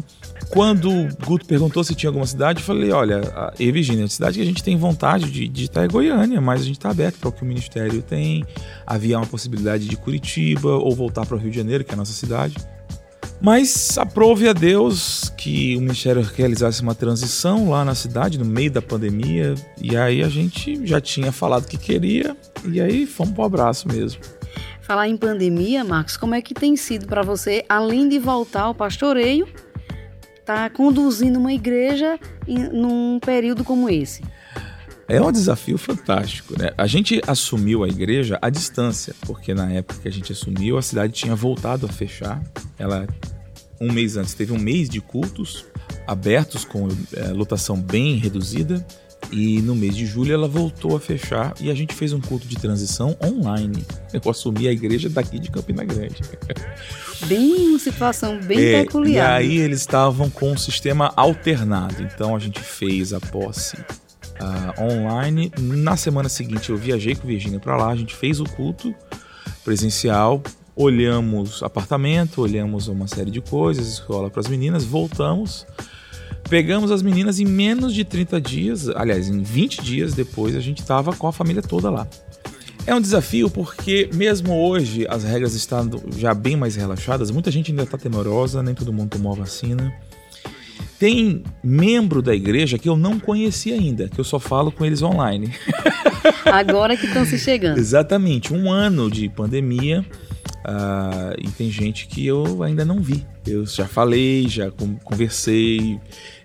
Quando 0.50 0.90
o 0.90 1.08
Guto 1.24 1.44
perguntou 1.44 1.82
se 1.82 1.94
tinha 1.94 2.08
alguma 2.08 2.26
cidade, 2.26 2.60
eu 2.60 2.64
falei: 2.64 2.92
olha, 2.92 3.20
e 3.58 3.70
Virgínia, 3.70 4.04
a 4.04 4.08
cidade 4.08 4.38
que 4.38 4.42
a 4.42 4.46
gente 4.46 4.62
tem 4.62 4.76
vontade 4.76 5.30
de, 5.30 5.48
de 5.48 5.64
estar 5.64 5.84
é 5.84 5.88
Goiânia, 5.88 6.40
mas 6.40 6.60
a 6.60 6.64
gente 6.64 6.76
está 6.76 6.90
aberto 6.90 7.18
para 7.18 7.28
o 7.28 7.32
que 7.32 7.42
o 7.42 7.46
Ministério 7.46 8.00
tem. 8.02 8.44
Havia 8.86 9.18
uma 9.18 9.26
possibilidade 9.26 9.86
de 9.86 9.96
Curitiba 9.96 10.70
ou 10.70 10.94
voltar 10.94 11.26
para 11.26 11.36
o 11.36 11.38
Rio 11.38 11.50
de 11.50 11.56
Janeiro, 11.56 11.84
que 11.84 11.90
é 11.90 11.94
a 11.94 11.96
nossa 11.96 12.12
cidade. 12.12 12.56
Mas 13.40 13.98
aprove 13.98 14.48
a 14.48 14.52
Deus 14.52 15.30
que 15.36 15.76
o 15.76 15.80
ministério 15.80 16.22
realizasse 16.22 16.80
uma 16.80 16.94
transição 16.94 17.68
lá 17.68 17.84
na 17.84 17.94
cidade, 17.94 18.38
no 18.38 18.44
meio 18.44 18.70
da 18.70 18.80
pandemia. 18.80 19.54
E 19.80 19.96
aí 19.96 20.22
a 20.22 20.28
gente 20.28 20.86
já 20.86 21.00
tinha 21.00 21.30
falado 21.30 21.66
que 21.66 21.76
queria, 21.76 22.36
e 22.64 22.80
aí 22.80 23.04
fomos 23.04 23.34
pro 23.34 23.44
abraço 23.44 23.88
mesmo. 23.88 24.20
Falar 24.80 25.08
em 25.08 25.16
pandemia, 25.16 25.84
Marcos, 25.84 26.16
como 26.16 26.34
é 26.34 26.40
que 26.40 26.54
tem 26.54 26.76
sido 26.76 27.06
para 27.06 27.22
você, 27.22 27.64
além 27.68 28.08
de 28.08 28.18
voltar 28.18 28.62
ao 28.62 28.74
pastoreio, 28.74 29.46
tá 30.46 30.70
conduzindo 30.70 31.38
uma 31.40 31.52
igreja 31.52 32.18
em, 32.46 32.58
num 32.58 33.18
período 33.18 33.64
como 33.64 33.90
esse? 33.90 34.22
É 35.08 35.20
um 35.20 35.30
desafio 35.30 35.76
fantástico, 35.76 36.58
né? 36.58 36.70
A 36.78 36.86
gente 36.86 37.20
assumiu 37.26 37.84
a 37.84 37.88
igreja 37.88 38.38
à 38.40 38.48
distância, 38.48 39.14
porque 39.22 39.52
na 39.54 39.70
época 39.70 40.00
que 40.00 40.08
a 40.08 40.10
gente 40.10 40.32
assumiu, 40.32 40.78
a 40.78 40.82
cidade 40.82 41.12
tinha 41.12 41.34
voltado 41.34 41.86
a 41.86 41.88
fechar. 41.88 42.42
Ela, 42.78 43.06
um 43.80 43.92
mês 43.92 44.16
antes, 44.16 44.34
teve 44.34 44.52
um 44.52 44.58
mês 44.58 44.88
de 44.88 45.00
cultos 45.00 45.64
abertos 46.06 46.64
com 46.64 46.88
é, 47.12 47.28
lotação 47.32 47.80
bem 47.80 48.16
reduzida. 48.16 48.84
E 49.30 49.60
no 49.60 49.74
mês 49.74 49.96
de 49.96 50.06
julho 50.06 50.32
ela 50.32 50.46
voltou 50.46 50.96
a 50.96 51.00
fechar 51.00 51.54
e 51.60 51.70
a 51.70 51.74
gente 51.74 51.94
fez 51.94 52.12
um 52.12 52.20
culto 52.20 52.46
de 52.46 52.56
transição 52.56 53.16
online. 53.22 53.84
Eu 54.12 54.30
assumi 54.30 54.68
a 54.68 54.72
igreja 54.72 55.08
daqui 55.08 55.38
de 55.38 55.50
Campina 55.50 55.84
Grande. 55.84 56.22
Bem 57.26 57.68
uma 57.70 57.78
situação 57.78 58.38
bem 58.40 58.58
é, 58.58 58.82
peculiar. 58.82 59.42
E 59.42 59.46
aí 59.46 59.58
eles 59.58 59.80
estavam 59.80 60.28
com 60.28 60.52
um 60.52 60.56
sistema 60.56 61.12
alternado. 61.16 62.02
Então 62.02 62.36
a 62.36 62.38
gente 62.38 62.60
fez 62.60 63.14
a 63.14 63.20
posse 63.20 63.76
uh, 64.40 64.82
online. 64.82 65.50
Na 65.58 65.96
semana 65.96 66.28
seguinte 66.28 66.70
eu 66.70 66.76
viajei 66.76 67.14
com 67.14 67.26
Virgínia 67.26 67.58
para 67.58 67.76
lá, 67.76 67.88
a 67.88 67.96
gente 67.96 68.14
fez 68.14 68.38
o 68.38 68.44
culto 68.44 68.94
presencial, 69.64 70.42
olhamos 70.76 71.62
apartamento, 71.62 72.42
olhamos 72.42 72.86
uma 72.86 73.06
série 73.06 73.30
de 73.30 73.40
coisas, 73.40 73.88
escola 73.88 74.30
para 74.30 74.40
as 74.40 74.46
meninas, 74.46 74.84
voltamos. 74.84 75.66
Pegamos 76.48 76.92
as 76.92 77.02
meninas 77.02 77.40
em 77.40 77.44
menos 77.44 77.92
de 77.92 78.04
30 78.04 78.40
dias, 78.40 78.88
aliás, 78.88 79.28
em 79.28 79.42
20 79.42 79.82
dias 79.82 80.14
depois 80.14 80.54
a 80.54 80.60
gente 80.60 80.80
estava 80.80 81.12
com 81.12 81.26
a 81.26 81.32
família 81.32 81.60
toda 81.60 81.90
lá. 81.90 82.06
É 82.86 82.94
um 82.94 83.00
desafio 83.00 83.50
porque, 83.50 84.08
mesmo 84.14 84.54
hoje, 84.54 85.06
as 85.08 85.24
regras 85.24 85.54
estão 85.54 85.90
já 86.16 86.32
bem 86.32 86.56
mais 86.56 86.76
relaxadas, 86.76 87.32
muita 87.32 87.50
gente 87.50 87.72
ainda 87.72 87.82
está 87.82 87.98
temorosa, 87.98 88.62
nem 88.62 88.74
todo 88.74 88.92
mundo 88.92 89.10
tomou 89.10 89.32
a 89.32 89.36
vacina. 89.36 89.92
Tem 90.96 91.42
membro 91.64 92.22
da 92.22 92.34
igreja 92.34 92.78
que 92.78 92.88
eu 92.88 92.96
não 92.96 93.18
conheci 93.18 93.72
ainda, 93.72 94.08
que 94.08 94.20
eu 94.20 94.24
só 94.24 94.38
falo 94.38 94.70
com 94.70 94.84
eles 94.84 95.02
online. 95.02 95.52
Agora 96.46 96.96
que 96.96 97.06
estão 97.06 97.24
se 97.24 97.38
chegando. 97.38 97.78
Exatamente, 97.78 98.54
um 98.54 98.70
ano 98.70 99.10
de 99.10 99.28
pandemia 99.28 100.06
uh, 100.66 101.34
e 101.38 101.48
tem 101.50 101.70
gente 101.70 102.06
que 102.06 102.26
eu 102.26 102.62
ainda 102.62 102.84
não 102.84 103.00
vi. 103.00 103.24
Eu 103.46 103.64
já 103.64 103.86
falei, 103.86 104.48
já 104.48 104.70
conversei, 105.04 106.00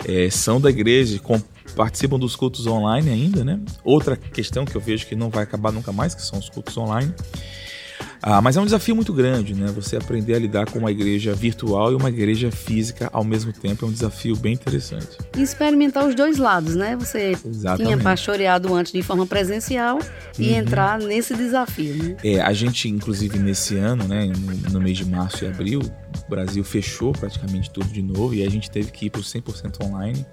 é, 0.05 0.29
são 0.29 0.61
da 0.61 0.69
igreja, 0.69 1.19
com, 1.19 1.41
participam 1.75 2.19
dos 2.19 2.35
cultos 2.35 2.67
online 2.67 3.09
ainda, 3.09 3.43
né? 3.43 3.59
Outra 3.83 4.15
questão 4.15 4.65
que 4.65 4.75
eu 4.75 4.81
vejo 4.81 5.07
que 5.07 5.15
não 5.15 5.29
vai 5.29 5.43
acabar 5.43 5.71
nunca 5.71 5.91
mais, 5.91 6.13
que 6.13 6.21
são 6.21 6.37
os 6.37 6.49
cultos 6.49 6.77
online. 6.77 7.13
Ah, 8.21 8.41
mas 8.41 8.55
é 8.55 8.61
um 8.61 8.65
desafio 8.65 8.95
muito 8.95 9.11
grande, 9.11 9.55
né? 9.55 9.67
Você 9.73 9.97
aprender 9.97 10.35
a 10.35 10.39
lidar 10.39 10.69
com 10.69 10.77
uma 10.77 10.91
igreja 10.91 11.33
virtual 11.33 11.91
e 11.91 11.95
uma 11.95 12.09
igreja 12.09 12.51
física 12.51 13.09
ao 13.11 13.23
mesmo 13.23 13.51
tempo 13.51 13.85
é 13.85 13.87
um 13.87 13.91
desafio 13.91 14.35
bem 14.35 14.53
interessante. 14.53 15.17
E 15.35 15.41
experimentar 15.41 16.07
os 16.07 16.13
dois 16.13 16.37
lados, 16.37 16.75
né? 16.75 16.95
Você 16.97 17.35
Exatamente. 17.45 17.87
tinha 17.87 17.97
pastoreado 17.97 18.73
antes 18.75 18.91
de 18.91 19.01
forma 19.01 19.25
presencial 19.25 19.99
e 20.37 20.49
uhum. 20.49 20.57
entrar 20.57 20.99
nesse 20.99 21.35
desafio, 21.35 21.95
né? 21.95 22.15
É, 22.23 22.41
a 22.41 22.53
gente, 22.53 22.87
inclusive, 22.87 23.39
nesse 23.39 23.75
ano, 23.77 24.07
né, 24.07 24.27
no, 24.27 24.71
no 24.71 24.81
mês 24.81 24.97
de 24.97 25.05
março 25.05 25.43
e 25.43 25.47
abril, 25.47 25.81
o 25.81 26.29
Brasil 26.29 26.63
fechou 26.63 27.11
praticamente 27.13 27.71
tudo 27.71 27.87
de 27.87 28.01
novo 28.01 28.35
e 28.35 28.43
a 28.43 28.49
gente 28.49 28.69
teve 28.69 28.91
que 28.91 29.07
ir 29.07 29.09
para 29.09 29.21
o 29.21 29.23
100% 29.23 29.83
online. 29.83 30.25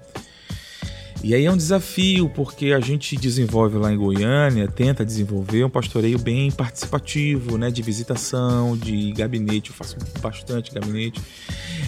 E 1.21 1.35
aí 1.35 1.45
é 1.45 1.51
um 1.51 1.57
desafio, 1.57 2.29
porque 2.29 2.71
a 2.71 2.79
gente 2.79 3.17
desenvolve 3.17 3.77
lá 3.77 3.91
em 3.91 3.97
Goiânia, 3.97 4.67
tenta 4.69 5.05
desenvolver 5.05 5.65
um 5.65 5.69
pastoreio 5.69 6.17
bem 6.17 6.49
participativo, 6.49 7.57
né? 7.57 7.69
De 7.69 7.81
visitação, 7.81 8.77
de 8.77 9.11
gabinete, 9.11 9.69
eu 9.69 9.75
faço 9.75 9.97
bastante 10.21 10.71
gabinete. 10.71 11.21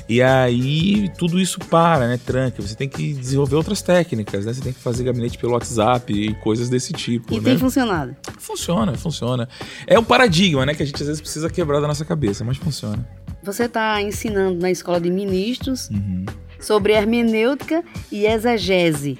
E 0.10 0.22
aí 0.22 1.10
tudo 1.18 1.40
isso 1.40 1.60
para, 1.60 2.10
né? 2.10 2.20
Tranca. 2.26 2.62
Você 2.62 2.76
tem 2.76 2.90
que 2.90 3.14
desenvolver 3.14 3.56
outras 3.56 3.82
técnicas, 3.82 4.46
né? 4.46 4.54
Você 4.54 4.62
tem 4.62 4.74
que 4.74 4.80
fazer 4.80 5.06
gabinete 5.06 5.38
pelo 5.38 5.54
WhatsApp 5.54 6.12
e 6.12 6.34
coisas 6.36 6.68
desse 6.68 6.92
tipo. 6.92 7.36
E 7.36 7.38
né? 7.38 7.44
tem 7.44 7.58
funcionado? 7.58 8.14
Funciona, 8.38 8.96
funciona. 8.96 9.48
É 9.88 9.98
um 9.98 10.04
paradigma, 10.04 10.66
né? 10.66 10.76
Que 10.76 10.84
a 10.84 10.86
gente 10.86 11.02
às 11.02 11.08
vezes 11.08 11.22
precisa 11.22 11.50
quebrar 11.50 11.80
da 11.80 11.88
nossa 11.88 12.04
cabeça, 12.04 12.44
mas 12.44 12.58
funciona. 12.58 13.08
Você 13.44 13.64
está 13.64 14.02
ensinando 14.02 14.60
na 14.60 14.70
escola 14.70 15.00
de 15.00 15.10
ministros. 15.10 15.90
Uhum 15.90 16.26
sobre 16.62 16.94
hermenêutica 16.94 17.84
e 18.12 18.26
exegese. 18.26 19.18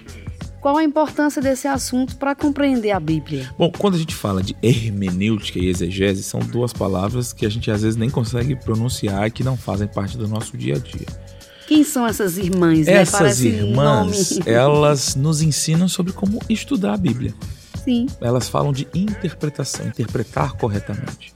Qual 0.62 0.78
a 0.78 0.84
importância 0.84 1.42
desse 1.42 1.68
assunto 1.68 2.16
para 2.18 2.36
compreender 2.36 2.92
a 2.92 3.00
Bíblia? 3.00 3.50
Bom, 3.58 3.72
quando 3.76 3.96
a 3.96 3.98
gente 3.98 4.14
fala 4.14 4.44
de 4.44 4.56
hermenêutica 4.62 5.58
e 5.58 5.68
exegese, 5.68 6.22
são 6.22 6.40
duas 6.40 6.72
palavras 6.72 7.34
que 7.34 7.48
a 7.48 7.50
gente 7.50 7.72
às 7.72 7.82
vezes 7.82 7.98
nem 7.98 8.12
consegue 8.12 8.56
pronunciar 8.56 9.28
e 9.28 9.32
que 9.32 9.44
não 9.44 9.58
fazem 9.58 9.88
parte 9.88 10.16
do 10.20 10.28
nosso 10.28 10.56
dia 10.56 10.76
a 10.76 10.78
dia. 10.78 11.08
Quem 11.68 11.84
são 11.84 12.06
essas 12.06 12.38
irmãs? 12.38 12.86
Né? 12.86 12.94
Essas 12.94 13.42
né? 13.42 13.50
irmãs, 13.50 14.38
nome. 14.38 14.44
elas 14.46 15.16
nos 15.16 15.42
ensinam 15.42 15.88
sobre 15.88 16.14
como 16.14 16.40
estudar 16.48 16.94
a 16.94 16.98
Bíblia. 16.98 17.34
Sim. 17.84 18.06
Elas 18.22 18.48
falam 18.48 18.72
de 18.72 18.88
interpretação, 18.94 19.88
interpretar 19.88 20.54
corretamente. 20.54 21.34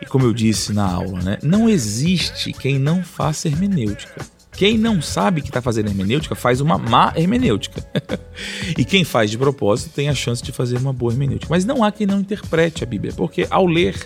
E 0.00 0.06
como 0.06 0.24
eu 0.24 0.32
disse 0.32 0.72
na 0.72 0.90
aula, 0.90 1.20
né, 1.20 1.38
não 1.42 1.68
existe 1.68 2.54
quem 2.54 2.78
não 2.78 3.02
faça 3.02 3.48
hermenêutica. 3.48 4.24
Quem 4.60 4.76
não 4.76 5.00
sabe 5.00 5.40
que 5.40 5.48
está 5.48 5.62
fazendo 5.62 5.88
hermenêutica 5.88 6.34
faz 6.34 6.60
uma 6.60 6.76
má 6.76 7.14
hermenêutica. 7.16 7.82
e 8.76 8.84
quem 8.84 9.04
faz 9.04 9.30
de 9.30 9.38
propósito 9.38 9.94
tem 9.94 10.10
a 10.10 10.14
chance 10.14 10.42
de 10.42 10.52
fazer 10.52 10.76
uma 10.76 10.92
boa 10.92 11.10
hermenêutica. 11.10 11.46
Mas 11.48 11.64
não 11.64 11.82
há 11.82 11.90
quem 11.90 12.06
não 12.06 12.20
interprete 12.20 12.84
a 12.84 12.86
Bíblia, 12.86 13.10
porque 13.16 13.46
ao 13.48 13.64
ler 13.64 13.96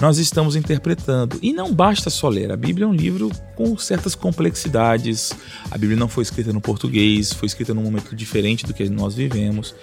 nós 0.00 0.18
estamos 0.18 0.56
interpretando. 0.56 1.38
E 1.42 1.52
não 1.52 1.74
basta 1.74 2.10
só 2.10 2.28
ler. 2.28 2.52
A 2.52 2.56
Bíblia 2.56 2.84
é 2.84 2.88
um 2.88 2.94
livro 2.94 3.30
com 3.54 3.76
certas 3.76 4.14
complexidades. 4.14 5.32
A 5.70 5.76
Bíblia 5.76 5.98
não 5.98 6.08
foi 6.08 6.22
escrita 6.22 6.52
no 6.52 6.60
português, 6.60 7.32
foi 7.32 7.46
escrita 7.46 7.74
num 7.74 7.82
momento 7.82 8.14
diferente 8.14 8.64
do 8.66 8.72
que 8.72 8.88
nós 8.88 9.14
vivemos. 9.14 9.74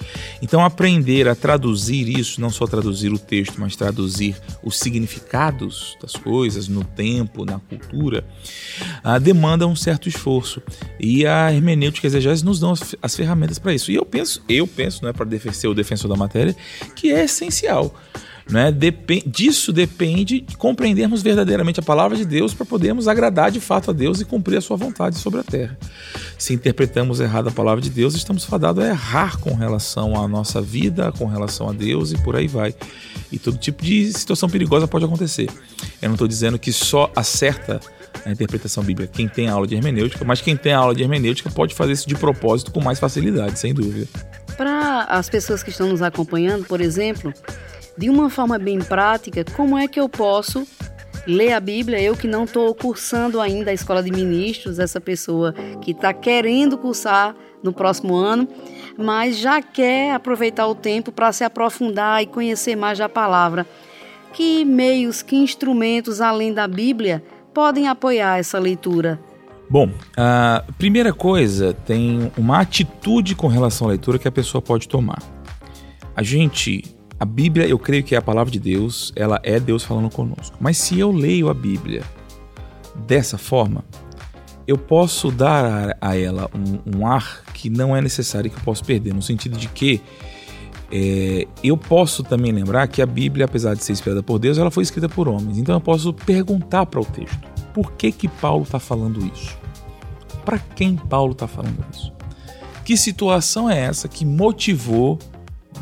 Então, 0.41 0.63
aprender 0.63 1.27
a 1.27 1.35
traduzir 1.35 2.07
isso, 2.07 2.41
não 2.41 2.49
só 2.49 2.65
traduzir 2.65 3.11
o 3.11 3.19
texto, 3.19 3.55
mas 3.57 3.75
traduzir 3.75 4.35
os 4.63 4.79
significados 4.79 5.97
das 6.01 6.13
coisas 6.13 6.67
no 6.67 6.83
tempo, 6.83 7.45
na 7.45 7.59
cultura, 7.59 8.23
uh, 9.03 9.19
demanda 9.19 9.67
um 9.67 9.75
certo 9.75 9.88
esforço. 10.07 10.61
E 10.99 11.25
a 11.25 11.51
hermenêutica 11.51 12.05
exegese 12.05 12.43
nos 12.45 12.59
dão 12.59 12.71
as, 12.71 12.95
as 13.01 13.15
ferramentas 13.15 13.57
para 13.57 13.73
isso. 13.73 13.91
E 13.91 13.95
eu 13.95 14.05
penso, 14.05 14.43
eu 14.47 14.67
penso, 14.67 15.01
não 15.01 15.09
é 15.09 15.13
para 15.13 15.27
ser 15.51 15.67
o 15.67 15.73
defensor 15.73 16.09
da 16.09 16.15
matéria, 16.15 16.55
que 16.95 17.11
é 17.11 17.23
essencial. 17.23 17.95
Né? 18.49 18.71
Dep 18.71 19.23
disso 19.27 19.71
depende 19.71 20.41
de 20.41 20.57
compreendermos 20.57 21.21
verdadeiramente 21.21 21.79
a 21.79 21.83
palavra 21.83 22.17
de 22.17 22.25
Deus 22.25 22.51
para 22.51 22.65
podermos 22.65 23.07
agradar 23.07 23.51
de 23.51 23.59
fato 23.59 23.91
a 23.91 23.93
Deus 23.93 24.19
e 24.19 24.25
cumprir 24.25 24.57
a 24.57 24.61
sua 24.61 24.75
vontade 24.75 25.17
sobre 25.17 25.39
a 25.39 25.43
terra. 25.43 25.77
Se 26.37 26.53
interpretamos 26.53 27.19
errado 27.19 27.49
a 27.49 27.51
palavra 27.51 27.79
de 27.79 27.91
Deus, 27.91 28.15
estamos 28.15 28.43
fadados 28.43 28.83
a 28.83 28.87
errar 28.87 29.37
com 29.37 29.53
relação 29.53 30.19
à 30.19 30.27
nossa 30.27 30.59
vida, 30.61 31.11
com 31.11 31.27
relação 31.27 31.69
a 31.69 31.73
Deus 31.73 32.11
e 32.11 32.17
por 32.23 32.35
aí 32.35 32.47
vai. 32.47 32.73
E 33.31 33.37
todo 33.37 33.55
tipo 33.57 33.83
de 33.83 34.11
situação 34.11 34.49
perigosa 34.49 34.87
pode 34.87 35.05
acontecer. 35.05 35.47
Eu 36.01 36.09
não 36.09 36.15
estou 36.15 36.27
dizendo 36.27 36.57
que 36.57 36.73
só 36.73 37.11
acerta 37.15 37.79
a 38.25 38.31
interpretação 38.31 38.83
bíblica 38.83 39.11
quem 39.13 39.27
tem 39.27 39.47
aula 39.47 39.65
de 39.65 39.75
hermenêutica, 39.75 40.23
mas 40.25 40.41
quem 40.41 40.55
tem 40.55 40.73
aula 40.73 40.93
de 40.93 41.03
hermenêutica 41.03 41.49
pode 41.49 41.75
fazer 41.75 41.93
isso 41.93 42.07
de 42.07 42.15
propósito 42.15 42.71
com 42.71 42.81
mais 42.81 42.99
facilidade, 42.99 43.57
sem 43.57 43.73
dúvida. 43.73 44.07
Para 44.57 45.03
as 45.03 45.29
pessoas 45.29 45.63
que 45.63 45.69
estão 45.69 45.87
nos 45.87 46.01
acompanhando, 46.01 46.65
por 46.65 46.81
exemplo, 46.81 47.33
de 47.97 48.09
uma 48.09 48.29
forma 48.29 48.57
bem 48.57 48.79
prática, 48.79 49.43
como 49.55 49.77
é 49.77 49.87
que 49.87 49.99
eu 49.99 50.09
posso 50.09 50.67
ler 51.25 51.53
a 51.53 51.59
Bíblia? 51.59 52.01
Eu 52.01 52.15
que 52.15 52.27
não 52.27 52.43
estou 52.43 52.73
cursando 52.73 53.39
ainda 53.39 53.71
a 53.71 53.73
escola 53.73 54.01
de 54.01 54.11
ministros, 54.11 54.79
essa 54.79 54.99
pessoa 54.99 55.53
que 55.81 55.91
está 55.91 56.13
querendo 56.13 56.77
cursar 56.77 57.35
no 57.61 57.73
próximo 57.73 58.15
ano, 58.15 58.47
mas 58.97 59.37
já 59.37 59.61
quer 59.61 60.13
aproveitar 60.13 60.67
o 60.67 60.75
tempo 60.75 61.11
para 61.11 61.31
se 61.31 61.43
aprofundar 61.43 62.21
e 62.23 62.25
conhecer 62.25 62.75
mais 62.75 62.97
da 62.97 63.09
palavra. 63.09 63.65
Que 64.33 64.63
meios, 64.63 65.21
que 65.21 65.35
instrumentos 65.35 66.21
além 66.21 66.53
da 66.53 66.67
Bíblia 66.67 67.23
podem 67.59 67.89
apoiar 67.89 68.39
essa 68.39 68.57
leitura? 68.57 69.19
Bom, 69.69 69.91
a 70.15 70.63
primeira 70.77 71.11
coisa 71.11 71.73
tem 71.73 72.31
uma 72.37 72.61
atitude 72.61 73.35
com 73.35 73.47
relação 73.47 73.87
à 73.87 73.89
leitura 73.89 74.17
que 74.17 74.29
a 74.29 74.31
pessoa 74.31 74.61
pode 74.61 74.87
tomar. 74.87 75.21
A 76.15 76.23
gente 76.23 76.85
a 77.19 77.25
Bíblia, 77.25 77.67
eu 77.67 77.77
creio 77.77 78.01
que 78.01 78.15
é 78.15 78.17
a 78.17 78.21
palavra 78.21 78.49
de 78.49 78.61
Deus, 78.61 79.11
ela 79.13 79.41
é 79.43 79.59
Deus 79.59 79.83
falando 79.83 80.09
conosco. 80.09 80.55
Mas 80.57 80.77
se 80.77 80.97
eu 80.97 81.11
leio 81.11 81.49
a 81.49 81.53
Bíblia 81.53 82.01
dessa 83.05 83.37
forma, 83.37 83.83
eu 84.65 84.77
posso 84.77 85.29
dar 85.29 85.97
a 85.99 86.17
ela 86.17 86.49
um, 86.55 86.99
um 86.99 87.05
ar 87.05 87.43
que 87.53 87.69
não 87.69 87.93
é 87.93 88.01
necessário 88.01 88.49
que 88.49 88.55
eu 88.55 88.63
posso 88.63 88.85
perder, 88.85 89.13
no 89.13 89.21
sentido 89.21 89.57
de 89.57 89.67
que 89.67 90.01
é, 90.91 91.47
eu 91.63 91.77
posso 91.77 92.23
também 92.23 92.51
lembrar 92.51 92.87
que 92.87 93.01
a 93.01 93.05
Bíblia, 93.05 93.45
apesar 93.45 93.75
de 93.75 93.83
ser 93.83 93.93
inspirada 93.93 94.23
por 94.23 94.39
Deus, 94.39 94.57
ela 94.57 94.71
foi 94.71 94.83
escrita 94.83 95.07
por 95.07 95.27
homens. 95.27 95.57
Então 95.57 95.75
eu 95.75 95.81
posso 95.81 96.13
perguntar 96.13 96.85
para 96.87 96.99
o 96.99 97.05
texto: 97.05 97.39
por 97.73 97.91
que 97.93 98.11
que 98.11 98.27
Paulo 98.27 98.63
está 98.63 98.79
falando 98.79 99.23
isso? 99.33 99.57
Para 100.43 100.57
quem 100.57 100.95
Paulo 100.95 101.33
está 101.33 101.47
falando 101.47 101.85
isso? 101.93 102.11
Que 102.83 102.97
situação 102.97 103.69
é 103.69 103.79
essa 103.79 104.07
que 104.07 104.25
motivou 104.25 105.19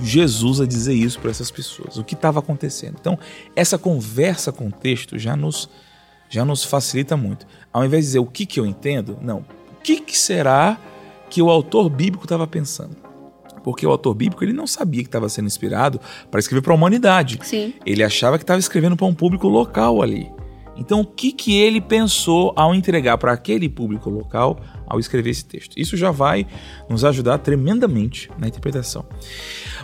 Jesus 0.01 0.59
a 0.59 0.65
dizer 0.65 0.93
isso 0.93 1.19
para 1.19 1.31
essas 1.31 1.49
pessoas, 1.49 1.97
o 1.97 2.03
que 2.03 2.13
estava 2.13 2.39
acontecendo. 2.39 2.97
Então, 2.99 3.17
essa 3.55 3.77
conversa 3.77 4.51
com 4.51 4.67
o 4.67 4.71
texto 4.71 5.17
já 5.17 5.35
nos, 5.35 5.69
já 6.29 6.43
nos 6.43 6.65
facilita 6.65 7.15
muito. 7.15 7.47
Ao 7.71 7.85
invés 7.85 8.03
de 8.03 8.07
dizer 8.09 8.19
o 8.19 8.25
que, 8.25 8.45
que 8.45 8.59
eu 8.59 8.65
entendo, 8.65 9.17
não. 9.21 9.39
O 9.71 9.81
que, 9.81 10.01
que 10.01 10.17
será 10.17 10.77
que 11.29 11.41
o 11.41 11.49
autor 11.49 11.89
bíblico 11.89 12.25
estava 12.25 12.45
pensando? 12.45 13.06
Porque 13.67 13.85
o 13.85 13.91
autor 13.91 14.13
bíblico 14.13 14.45
ele 14.45 14.53
não 14.53 14.65
sabia 14.65 15.01
que 15.01 15.09
estava 15.09 15.27
sendo 15.27 15.47
inspirado 15.47 15.99
para 16.31 16.39
escrever 16.39 16.61
para 16.61 16.71
a 16.71 16.75
humanidade. 16.75 17.37
Sim. 17.43 17.73
Ele 17.85 18.01
achava 18.01 18.37
que 18.37 18.43
estava 18.45 18.61
escrevendo 18.61 18.95
para 18.95 19.05
um 19.05 19.13
público 19.13 19.45
local 19.49 20.01
ali. 20.01 20.31
Então, 20.77 21.01
o 21.01 21.05
que, 21.05 21.33
que 21.33 21.57
ele 21.57 21.81
pensou 21.81 22.53
ao 22.55 22.73
entregar 22.73 23.17
para 23.17 23.33
aquele 23.33 23.67
público 23.67 24.09
local 24.09 24.57
ao 24.87 25.01
escrever 25.01 25.31
esse 25.31 25.43
texto? 25.43 25.73
Isso 25.75 25.97
já 25.97 26.11
vai 26.11 26.47
nos 26.89 27.03
ajudar 27.03 27.39
tremendamente 27.39 28.31
na 28.39 28.47
interpretação. 28.47 29.03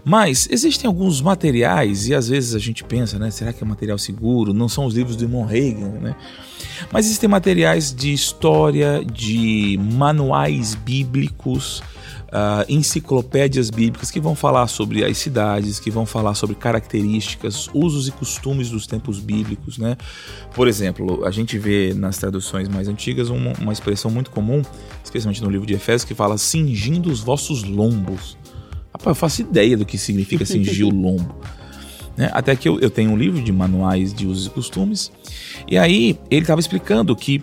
Mas 0.05 0.47
existem 0.49 0.87
alguns 0.87 1.19
materiais, 1.19 2.07
e 2.07 2.15
às 2.15 2.29
vezes 2.29 2.55
a 2.55 2.59
gente 2.59 2.85
pensa, 2.85 3.19
né? 3.19 3.31
Será 3.31 3.51
que 3.51 3.61
é 3.61 3.67
material 3.67 3.97
seguro? 3.97 4.53
Não 4.53 4.69
são 4.69 4.85
os 4.85 4.95
livros 4.95 5.17
do 5.17 5.25
Irmão 5.25 5.43
Reagan, 5.43 5.99
né? 5.99 6.15
Mas 6.89 7.05
existem 7.07 7.29
materiais 7.29 7.93
de 7.93 8.13
história, 8.13 9.03
de 9.03 9.77
manuais 9.91 10.73
bíblicos, 10.73 11.83
uh, 12.33 12.65
enciclopédias 12.67 13.69
bíblicas 13.69 14.09
que 14.09 14.19
vão 14.19 14.35
falar 14.35 14.67
sobre 14.67 15.05
as 15.05 15.17
cidades, 15.17 15.79
que 15.79 15.91
vão 15.91 16.05
falar 16.05 16.33
sobre 16.33 16.55
características, 16.55 17.69
usos 17.73 18.07
e 18.07 18.11
costumes 18.11 18.69
dos 18.71 18.87
tempos 18.87 19.19
bíblicos, 19.19 19.77
né? 19.77 19.95
Por 20.55 20.67
exemplo, 20.67 21.23
a 21.25 21.31
gente 21.31 21.57
vê 21.59 21.93
nas 21.93 22.17
traduções 22.17 22.67
mais 22.67 22.87
antigas 22.87 23.29
uma, 23.29 23.53
uma 23.61 23.71
expressão 23.71 24.09
muito 24.09 24.31
comum, 24.31 24.63
especialmente 25.03 25.41
no 25.43 25.49
livro 25.49 25.67
de 25.67 25.75
Efésios, 25.75 26.03
que 26.03 26.15
fala 26.15 26.37
cingindo 26.37 27.11
os 27.11 27.19
vossos 27.19 27.63
lombos. 27.63 28.35
Rapaz, 28.91 29.07
eu 29.07 29.15
faço 29.15 29.41
ideia 29.41 29.77
do 29.77 29.85
que 29.85 29.97
significa 29.97 30.45
cingir 30.45 30.85
o 30.85 30.89
lombo. 30.93 31.35
Né? 32.15 32.29
Até 32.31 32.55
que 32.55 32.69
eu, 32.69 32.79
eu 32.79 32.89
tenho 32.89 33.11
um 33.11 33.17
livro 33.17 33.41
de 33.41 33.51
manuais 33.51 34.13
de 34.13 34.27
usos 34.27 34.45
e 34.45 34.49
costumes, 34.49 35.11
e 35.67 35.77
aí 35.77 36.19
ele 36.29 36.41
estava 36.41 36.59
explicando 36.59 37.15
que 37.15 37.41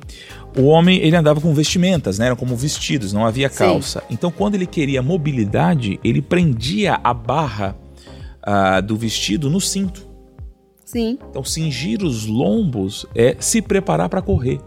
o 0.57 0.65
homem 0.65 0.99
ele 0.99 1.17
andava 1.17 1.41
com 1.41 1.53
vestimentas, 1.55 2.19
né? 2.19 2.27
Eram 2.27 2.37
como 2.37 2.57
vestidos, 2.57 3.13
não 3.13 3.25
havia 3.25 3.49
calça. 3.49 4.01
Sim. 4.01 4.07
Então, 4.11 4.31
quando 4.31 4.55
ele 4.55 4.67
queria 4.67 5.03
mobilidade, 5.03 6.01
ele 6.03 6.21
prendia 6.21 6.99
a 7.03 7.15
barra 7.15 7.77
uh, 8.47 8.83
do 8.83 8.97
vestido 8.97 9.49
no 9.49 9.61
cinto. 9.61 10.09
Sim. 10.85 11.19
Então, 11.31 11.45
cingir 11.45 12.03
os 12.03 12.27
lombos 12.27 13.07
é 13.15 13.37
se 13.39 13.63
preparar 13.63 14.09
para 14.09 14.21
correr. 14.21 14.59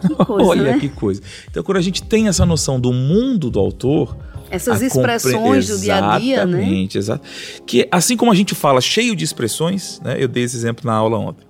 Que 0.00 0.14
coisa, 0.24 0.48
Olha 0.50 0.72
né? 0.72 0.78
que 0.80 0.88
coisa. 0.88 1.22
Então, 1.48 1.62
quando 1.62 1.78
a 1.78 1.82
gente 1.82 2.02
tem 2.02 2.26
essa 2.26 2.44
noção 2.44 2.80
do 2.80 2.92
mundo 2.92 3.50
do 3.50 3.60
autor, 3.60 4.16
essas 4.50 4.82
expressões 4.82 5.68
do 5.68 5.78
dia 5.78 6.14
a 6.14 6.18
dia, 6.18 6.44
né? 6.44 6.58
Exatamente, 6.58 6.98
exato. 6.98 7.28
Que 7.64 7.86
assim 7.90 8.16
como 8.16 8.32
a 8.32 8.34
gente 8.34 8.54
fala 8.54 8.80
cheio 8.80 9.14
de 9.14 9.24
expressões, 9.24 10.00
né? 10.02 10.16
Eu 10.18 10.26
dei 10.26 10.42
esse 10.42 10.56
exemplo 10.56 10.84
na 10.84 10.94
aula 10.94 11.16
ontem. 11.18 11.46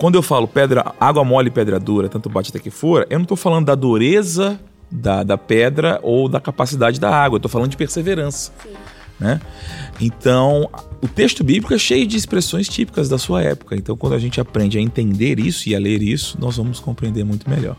Quando 0.00 0.14
eu 0.14 0.22
falo 0.22 0.48
pedra, 0.48 0.94
água 0.98 1.22
mole 1.22 1.48
e 1.48 1.50
pedra 1.50 1.78
dura, 1.78 2.08
tanto 2.08 2.30
bate 2.30 2.48
até 2.48 2.58
que 2.58 2.70
for, 2.70 3.06
eu 3.10 3.18
não 3.18 3.24
estou 3.24 3.36
falando 3.36 3.66
da 3.66 3.74
dureza 3.74 4.58
da, 4.90 5.22
da 5.22 5.36
pedra 5.36 6.00
ou 6.02 6.26
da 6.26 6.40
capacidade 6.40 6.98
da 6.98 7.14
água, 7.14 7.36
eu 7.36 7.38
estou 7.38 7.50
falando 7.50 7.68
de 7.68 7.76
perseverança. 7.76 8.50
Sim. 8.62 8.70
Né? 9.20 9.38
Então, 10.00 10.70
o 11.02 11.06
texto 11.06 11.44
bíblico 11.44 11.74
é 11.74 11.78
cheio 11.78 12.06
de 12.06 12.16
expressões 12.16 12.66
típicas 12.66 13.10
da 13.10 13.18
sua 13.18 13.42
época. 13.42 13.76
Então, 13.76 13.94
quando 13.94 14.14
a 14.14 14.18
gente 14.18 14.40
aprende 14.40 14.78
a 14.78 14.80
entender 14.80 15.38
isso 15.38 15.68
e 15.68 15.74
a 15.74 15.78
ler 15.78 16.00
isso, 16.00 16.38
nós 16.40 16.56
vamos 16.56 16.80
compreender 16.80 17.22
muito 17.22 17.48
melhor. 17.50 17.76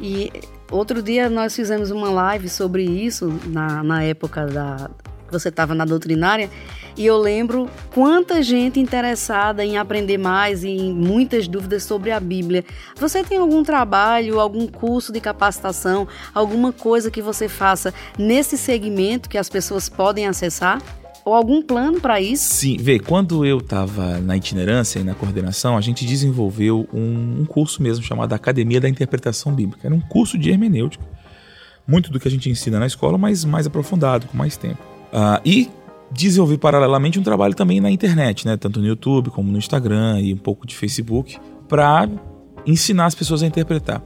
E 0.00 0.32
outro 0.68 1.00
dia 1.00 1.30
nós 1.30 1.54
fizemos 1.54 1.92
uma 1.92 2.10
live 2.10 2.48
sobre 2.48 2.82
isso, 2.82 3.32
na, 3.46 3.84
na 3.84 4.02
época 4.02 4.46
da 4.46 4.90
que 5.26 5.32
você 5.32 5.48
estava 5.48 5.74
na 5.74 5.84
doutrinária, 5.84 6.48
e 6.96 7.04
eu 7.04 7.18
lembro 7.18 7.68
quanta 7.92 8.42
gente 8.42 8.80
interessada 8.80 9.64
em 9.64 9.76
aprender 9.76 10.16
mais 10.16 10.64
e 10.64 10.76
muitas 10.76 11.46
dúvidas 11.46 11.82
sobre 11.82 12.10
a 12.10 12.18
Bíblia. 12.18 12.64
Você 12.98 13.22
tem 13.22 13.36
algum 13.36 13.62
trabalho, 13.62 14.40
algum 14.40 14.66
curso 14.66 15.12
de 15.12 15.20
capacitação, 15.20 16.08
alguma 16.34 16.72
coisa 16.72 17.10
que 17.10 17.20
você 17.20 17.48
faça 17.48 17.92
nesse 18.18 18.56
segmento 18.56 19.28
que 19.28 19.36
as 19.36 19.50
pessoas 19.50 19.88
podem 19.88 20.26
acessar? 20.26 20.80
ou 21.26 21.34
algum 21.34 21.60
plano 21.60 22.00
para 22.00 22.20
isso? 22.20 22.54
Sim, 22.54 22.76
vê, 22.76 23.00
quando 23.00 23.44
eu 23.44 23.58
estava 23.58 24.20
na 24.20 24.36
itinerância 24.36 25.00
e 25.00 25.02
na 25.02 25.12
coordenação, 25.12 25.76
a 25.76 25.80
gente 25.80 26.06
desenvolveu 26.06 26.88
um, 26.94 27.40
um, 27.40 27.44
curso 27.44 27.82
mesmo 27.82 28.04
chamado 28.04 28.32
Academia 28.32 28.80
da 28.80 28.88
Interpretação 28.88 29.52
Bíblica. 29.52 29.88
Era 29.88 29.94
um 29.94 30.00
curso 30.00 30.38
de 30.38 30.50
hermenêutica, 30.50 31.04
muito 31.84 32.12
do 32.12 32.20
que 32.20 32.28
a 32.28 32.30
gente 32.30 32.48
ensina 32.48 32.78
na 32.78 32.86
escola, 32.86 33.18
mas 33.18 33.44
mais 33.44 33.66
aprofundado, 33.66 34.28
com 34.28 34.36
mais 34.36 34.56
tempo. 34.56 34.95
Uh, 35.16 35.40
e 35.46 35.70
desenvolvi 36.10 36.58
paralelamente 36.58 37.18
um 37.18 37.22
trabalho 37.22 37.54
também 37.54 37.80
na 37.80 37.90
internet, 37.90 38.46
né, 38.46 38.54
tanto 38.58 38.80
no 38.80 38.86
YouTube 38.86 39.30
como 39.30 39.50
no 39.50 39.56
Instagram 39.56 40.20
e 40.20 40.34
um 40.34 40.36
pouco 40.36 40.66
de 40.66 40.76
Facebook, 40.76 41.38
para 41.66 42.06
ensinar 42.66 43.06
as 43.06 43.14
pessoas 43.14 43.42
a 43.42 43.46
interpretar. 43.46 44.02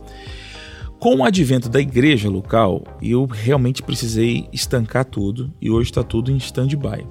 Com 1.01 1.17
o 1.17 1.25
advento 1.25 1.69
da 1.69 1.81
igreja 1.81 2.29
local, 2.29 2.85
eu 3.03 3.27
realmente 3.27 3.83
precisei 3.83 4.47
estancar 4.53 5.05
tudo 5.05 5.53
e 5.61 5.71
hoje 5.71 5.91
está 5.91 6.05
tudo 6.05 6.31
em 6.31 6.37
stand-by. 6.37 7.07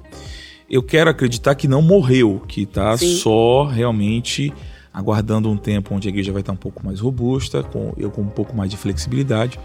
Eu 0.70 0.82
quero 0.82 1.10
acreditar 1.10 1.54
que 1.56 1.66
não 1.66 1.82
morreu, 1.82 2.40
que 2.46 2.62
está 2.62 2.96
só 2.96 3.64
realmente 3.64 4.52
aguardando 4.92 5.50
um 5.50 5.56
tempo 5.56 5.94
onde 5.94 6.08
a 6.08 6.10
igreja 6.10 6.32
vai 6.32 6.40
estar 6.40 6.52
um 6.52 6.56
pouco 6.56 6.84
mais 6.84 7.00
robusta, 7.00 7.62
com 7.62 7.92
eu 7.96 8.10
com 8.10 8.22
um 8.22 8.28
pouco 8.28 8.56
mais 8.56 8.70
de 8.70 8.76
flexibilidade, 8.76 9.58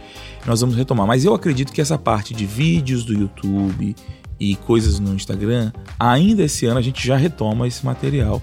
nós 0.45 0.61
vamos 0.61 0.75
retomar. 0.75 1.05
Mas 1.05 1.23
eu 1.23 1.33
acredito 1.33 1.71
que 1.71 1.81
essa 1.81 1.97
parte 1.97 2.33
de 2.33 2.45
vídeos 2.45 3.03
do 3.03 3.13
YouTube 3.13 3.95
e 4.39 4.55
coisas 4.55 4.99
no 4.99 5.13
Instagram, 5.13 5.71
ainda 5.99 6.43
esse 6.43 6.65
ano 6.65 6.79
a 6.79 6.81
gente 6.81 7.05
já 7.05 7.15
retoma 7.15 7.67
esse 7.67 7.85
material 7.85 8.41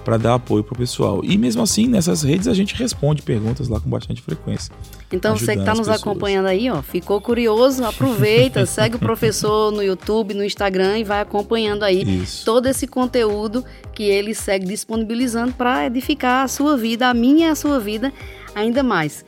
para 0.00 0.16
dar 0.16 0.34
apoio 0.34 0.64
para 0.64 0.74
o 0.74 0.78
pessoal. 0.78 1.20
E 1.24 1.36
mesmo 1.36 1.62
assim, 1.62 1.86
nessas 1.86 2.22
redes 2.22 2.48
a 2.48 2.54
gente 2.54 2.74
responde 2.74 3.22
perguntas 3.22 3.68
lá 3.68 3.78
com 3.80 3.88
bastante 3.88 4.22
frequência. 4.22 4.72
Então 5.12 5.36
você 5.36 5.54
que 5.54 5.60
está 5.60 5.72
nos 5.72 5.80
pessoas. 5.80 6.00
acompanhando 6.00 6.46
aí, 6.46 6.70
ó, 6.70 6.82
ficou 6.82 7.20
curioso, 7.20 7.84
aproveita, 7.84 8.64
segue 8.66 8.96
o 8.96 8.98
professor 8.98 9.70
no 9.70 9.82
YouTube, 9.82 10.34
no 10.34 10.44
Instagram 10.44 10.98
e 10.98 11.04
vai 11.04 11.20
acompanhando 11.20 11.84
aí 11.84 12.02
Isso. 12.22 12.44
todo 12.44 12.66
esse 12.66 12.86
conteúdo 12.86 13.64
que 13.92 14.04
ele 14.04 14.34
segue 14.34 14.66
disponibilizando 14.66 15.52
para 15.52 15.86
edificar 15.86 16.44
a 16.44 16.48
sua 16.48 16.76
vida, 16.76 17.08
a 17.08 17.14
minha 17.14 17.48
e 17.48 17.50
a 17.50 17.54
sua 17.54 17.78
vida 17.78 18.12
ainda 18.54 18.82
mais. 18.82 19.24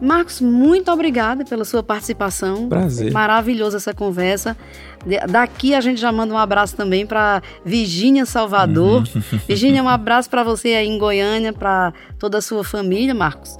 Marcos, 0.00 0.40
muito 0.40 0.90
obrigada 0.90 1.44
pela 1.44 1.64
sua 1.64 1.82
participação. 1.82 2.68
Prazer. 2.68 3.12
Maravilhosa 3.12 3.78
essa 3.78 3.94
conversa. 3.94 4.56
Daqui 5.30 5.74
a 5.74 5.80
gente 5.80 6.00
já 6.00 6.12
manda 6.12 6.34
um 6.34 6.38
abraço 6.38 6.76
também 6.76 7.06
para 7.06 7.42
Virgínia 7.64 8.26
Salvador. 8.26 9.04
Uhum. 9.14 9.38
Virgínia, 9.48 9.82
um 9.82 9.88
abraço 9.88 10.28
para 10.28 10.42
você 10.42 10.68
aí 10.68 10.88
em 10.88 10.98
Goiânia, 10.98 11.52
para 11.52 11.92
toda 12.18 12.38
a 12.38 12.42
sua 12.42 12.62
família, 12.62 13.14
Marcos. 13.14 13.56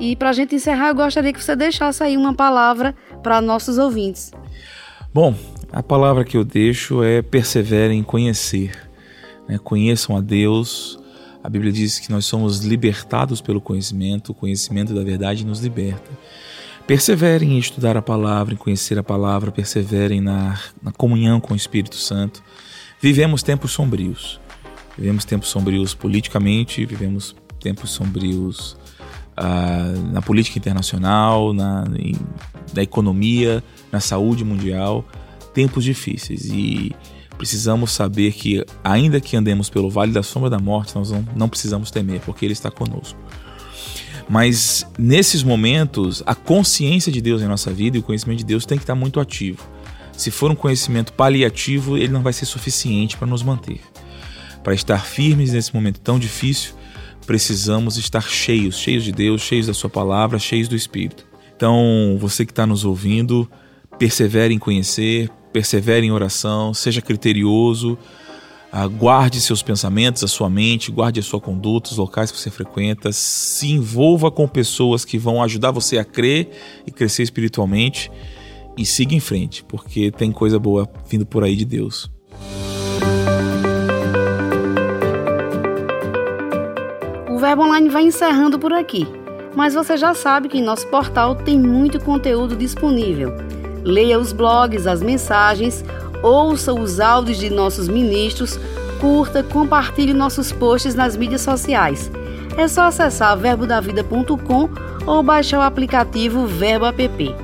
E 0.00 0.16
para 0.16 0.30
a 0.30 0.32
gente 0.32 0.54
encerrar, 0.54 0.88
eu 0.88 0.94
gostaria 0.94 1.32
que 1.32 1.42
você 1.42 1.54
deixasse 1.56 2.02
aí 2.02 2.16
uma 2.16 2.34
palavra 2.34 2.94
para 3.22 3.40
nossos 3.40 3.78
ouvintes. 3.78 4.32
Bom, 5.12 5.34
a 5.72 5.82
palavra 5.82 6.24
que 6.24 6.36
eu 6.36 6.44
deixo 6.44 7.02
é 7.02 7.20
perseverem 7.20 8.00
em 8.00 8.02
conhecer. 8.02 8.72
Né? 9.48 9.58
Conheçam 9.62 10.16
a 10.16 10.20
Deus. 10.20 10.97
A 11.48 11.50
Bíblia 11.50 11.72
diz 11.72 11.98
que 11.98 12.10
nós 12.10 12.26
somos 12.26 12.58
libertados 12.58 13.40
pelo 13.40 13.58
conhecimento, 13.58 14.32
o 14.32 14.34
conhecimento 14.34 14.92
da 14.92 15.02
verdade 15.02 15.46
nos 15.46 15.60
liberta. 15.60 16.10
Perseverem 16.86 17.54
em 17.54 17.58
estudar 17.58 17.96
a 17.96 18.02
palavra, 18.02 18.52
em 18.52 18.56
conhecer 18.58 18.98
a 18.98 19.02
palavra, 19.02 19.50
perseverem 19.50 20.20
na, 20.20 20.60
na 20.82 20.92
comunhão 20.92 21.40
com 21.40 21.54
o 21.54 21.56
Espírito 21.56 21.96
Santo. 21.96 22.44
Vivemos 23.00 23.42
tempos 23.42 23.72
sombrios. 23.72 24.38
Vivemos 24.94 25.24
tempos 25.24 25.48
sombrios 25.48 25.94
politicamente, 25.94 26.84
vivemos 26.84 27.34
tempos 27.58 27.92
sombrios 27.92 28.76
uh, 29.38 30.12
na 30.12 30.20
política 30.20 30.58
internacional, 30.58 31.54
na, 31.54 31.86
em, 31.98 32.14
na 32.74 32.82
economia, 32.82 33.64
na 33.90 34.00
saúde 34.00 34.44
mundial. 34.44 35.02
Tempos 35.54 35.82
difíceis 35.82 36.44
e 36.44 36.94
precisamos 37.38 37.92
saber 37.92 38.32
que, 38.32 38.64
ainda 38.82 39.20
que 39.20 39.36
andemos 39.36 39.70
pelo 39.70 39.88
vale 39.88 40.12
da 40.12 40.22
sombra 40.22 40.50
da 40.50 40.58
morte, 40.58 40.94
nós 40.94 41.10
não, 41.10 41.24
não 41.34 41.48
precisamos 41.48 41.90
temer, 41.90 42.20
porque 42.20 42.44
Ele 42.44 42.52
está 42.52 42.70
conosco. 42.70 43.18
Mas 44.28 44.86
nesses 44.98 45.42
momentos, 45.42 46.22
a 46.26 46.34
consciência 46.34 47.10
de 47.10 47.22
Deus 47.22 47.40
em 47.40 47.46
nossa 47.46 47.72
vida 47.72 47.96
e 47.96 48.00
o 48.00 48.02
conhecimento 48.02 48.40
de 48.40 48.44
Deus 48.44 48.66
tem 48.66 48.76
que 48.76 48.84
estar 48.84 48.94
muito 48.94 49.20
ativo. 49.20 49.66
Se 50.12 50.30
for 50.30 50.50
um 50.50 50.56
conhecimento 50.56 51.12
paliativo, 51.12 51.96
ele 51.96 52.12
não 52.12 52.22
vai 52.22 52.32
ser 52.32 52.44
suficiente 52.44 53.16
para 53.16 53.26
nos 53.26 53.42
manter. 53.42 53.80
Para 54.62 54.74
estar 54.74 55.06
firmes 55.06 55.52
nesse 55.52 55.72
momento 55.72 56.00
tão 56.00 56.18
difícil, 56.18 56.74
precisamos 57.24 57.96
estar 57.96 58.28
cheios, 58.28 58.76
cheios 58.76 59.04
de 59.04 59.12
Deus, 59.12 59.40
cheios 59.40 59.68
da 59.68 59.72
Sua 59.72 59.88
palavra, 59.88 60.38
cheios 60.38 60.68
do 60.68 60.74
Espírito. 60.74 61.24
Então, 61.56 62.18
você 62.20 62.44
que 62.44 62.52
está 62.52 62.66
nos 62.66 62.84
ouvindo, 62.84 63.48
persevere 63.98 64.52
em 64.52 64.58
conhecer, 64.58 65.30
persevere 65.52 66.06
em 66.06 66.10
oração, 66.10 66.72
seja 66.72 67.00
criterioso, 67.00 67.98
ah, 68.70 68.86
guarde 68.86 69.40
seus 69.40 69.62
pensamentos, 69.62 70.22
a 70.22 70.28
sua 70.28 70.50
mente, 70.50 70.90
guarde 70.90 71.20
a 71.20 71.22
sua 71.22 71.40
conduta, 71.40 71.90
os 71.90 71.96
locais 71.96 72.30
que 72.30 72.38
você 72.38 72.50
frequenta, 72.50 73.10
se 73.12 73.72
envolva 73.72 74.30
com 74.30 74.46
pessoas 74.46 75.04
que 75.04 75.16
vão 75.16 75.42
ajudar 75.42 75.70
você 75.70 75.98
a 75.98 76.04
crer 76.04 76.50
e 76.86 76.90
crescer 76.90 77.22
espiritualmente 77.22 78.10
e 78.76 78.84
siga 78.84 79.14
em 79.14 79.20
frente, 79.20 79.64
porque 79.64 80.10
tem 80.10 80.30
coisa 80.30 80.58
boa 80.58 80.88
vindo 81.08 81.24
por 81.24 81.42
aí 81.42 81.56
de 81.56 81.64
Deus. 81.64 82.10
O 87.30 87.38
Verbo 87.38 87.62
Online 87.62 87.88
vai 87.88 88.02
encerrando 88.02 88.58
por 88.58 88.72
aqui, 88.72 89.06
mas 89.56 89.72
você 89.72 89.96
já 89.96 90.14
sabe 90.14 90.48
que 90.48 90.58
em 90.58 90.62
nosso 90.62 90.86
portal 90.88 91.34
tem 91.34 91.58
muito 91.58 91.98
conteúdo 92.00 92.54
disponível. 92.54 93.57
Leia 93.84 94.18
os 94.18 94.32
blogs, 94.32 94.86
as 94.86 95.02
mensagens, 95.02 95.84
ouça 96.22 96.72
os 96.74 97.00
áudios 97.00 97.38
de 97.38 97.50
nossos 97.50 97.88
ministros, 97.88 98.60
curta, 99.00 99.42
compartilhe 99.42 100.12
nossos 100.12 100.52
posts 100.52 100.94
nas 100.94 101.16
mídias 101.16 101.40
sociais. 101.40 102.10
É 102.56 102.66
só 102.66 102.82
acessar 102.82 103.38
verbodavida.com 103.38 104.68
ou 105.06 105.22
baixar 105.22 105.60
o 105.60 105.62
aplicativo 105.62 106.44
Verbo 106.46 106.86
App. 106.86 107.34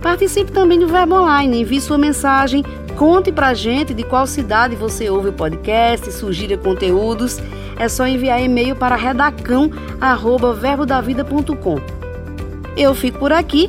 Participe 0.00 0.52
também 0.52 0.78
do 0.78 0.86
Verbo 0.86 1.16
Online, 1.16 1.62
envie 1.62 1.80
sua 1.80 1.98
mensagem, 1.98 2.62
conte 2.96 3.32
pra 3.32 3.54
gente 3.54 3.92
de 3.92 4.04
qual 4.04 4.24
cidade 4.26 4.76
você 4.76 5.10
ouve 5.10 5.30
o 5.30 5.32
podcast, 5.32 6.12
sugira 6.12 6.56
conteúdos. 6.56 7.40
É 7.78 7.88
só 7.88 8.06
enviar 8.06 8.40
e-mail 8.40 8.76
para 8.76 8.94
redacão@verbodavida.com. 8.94 11.80
Eu 12.76 12.94
fico 12.94 13.18
por 13.18 13.32
aqui 13.32 13.68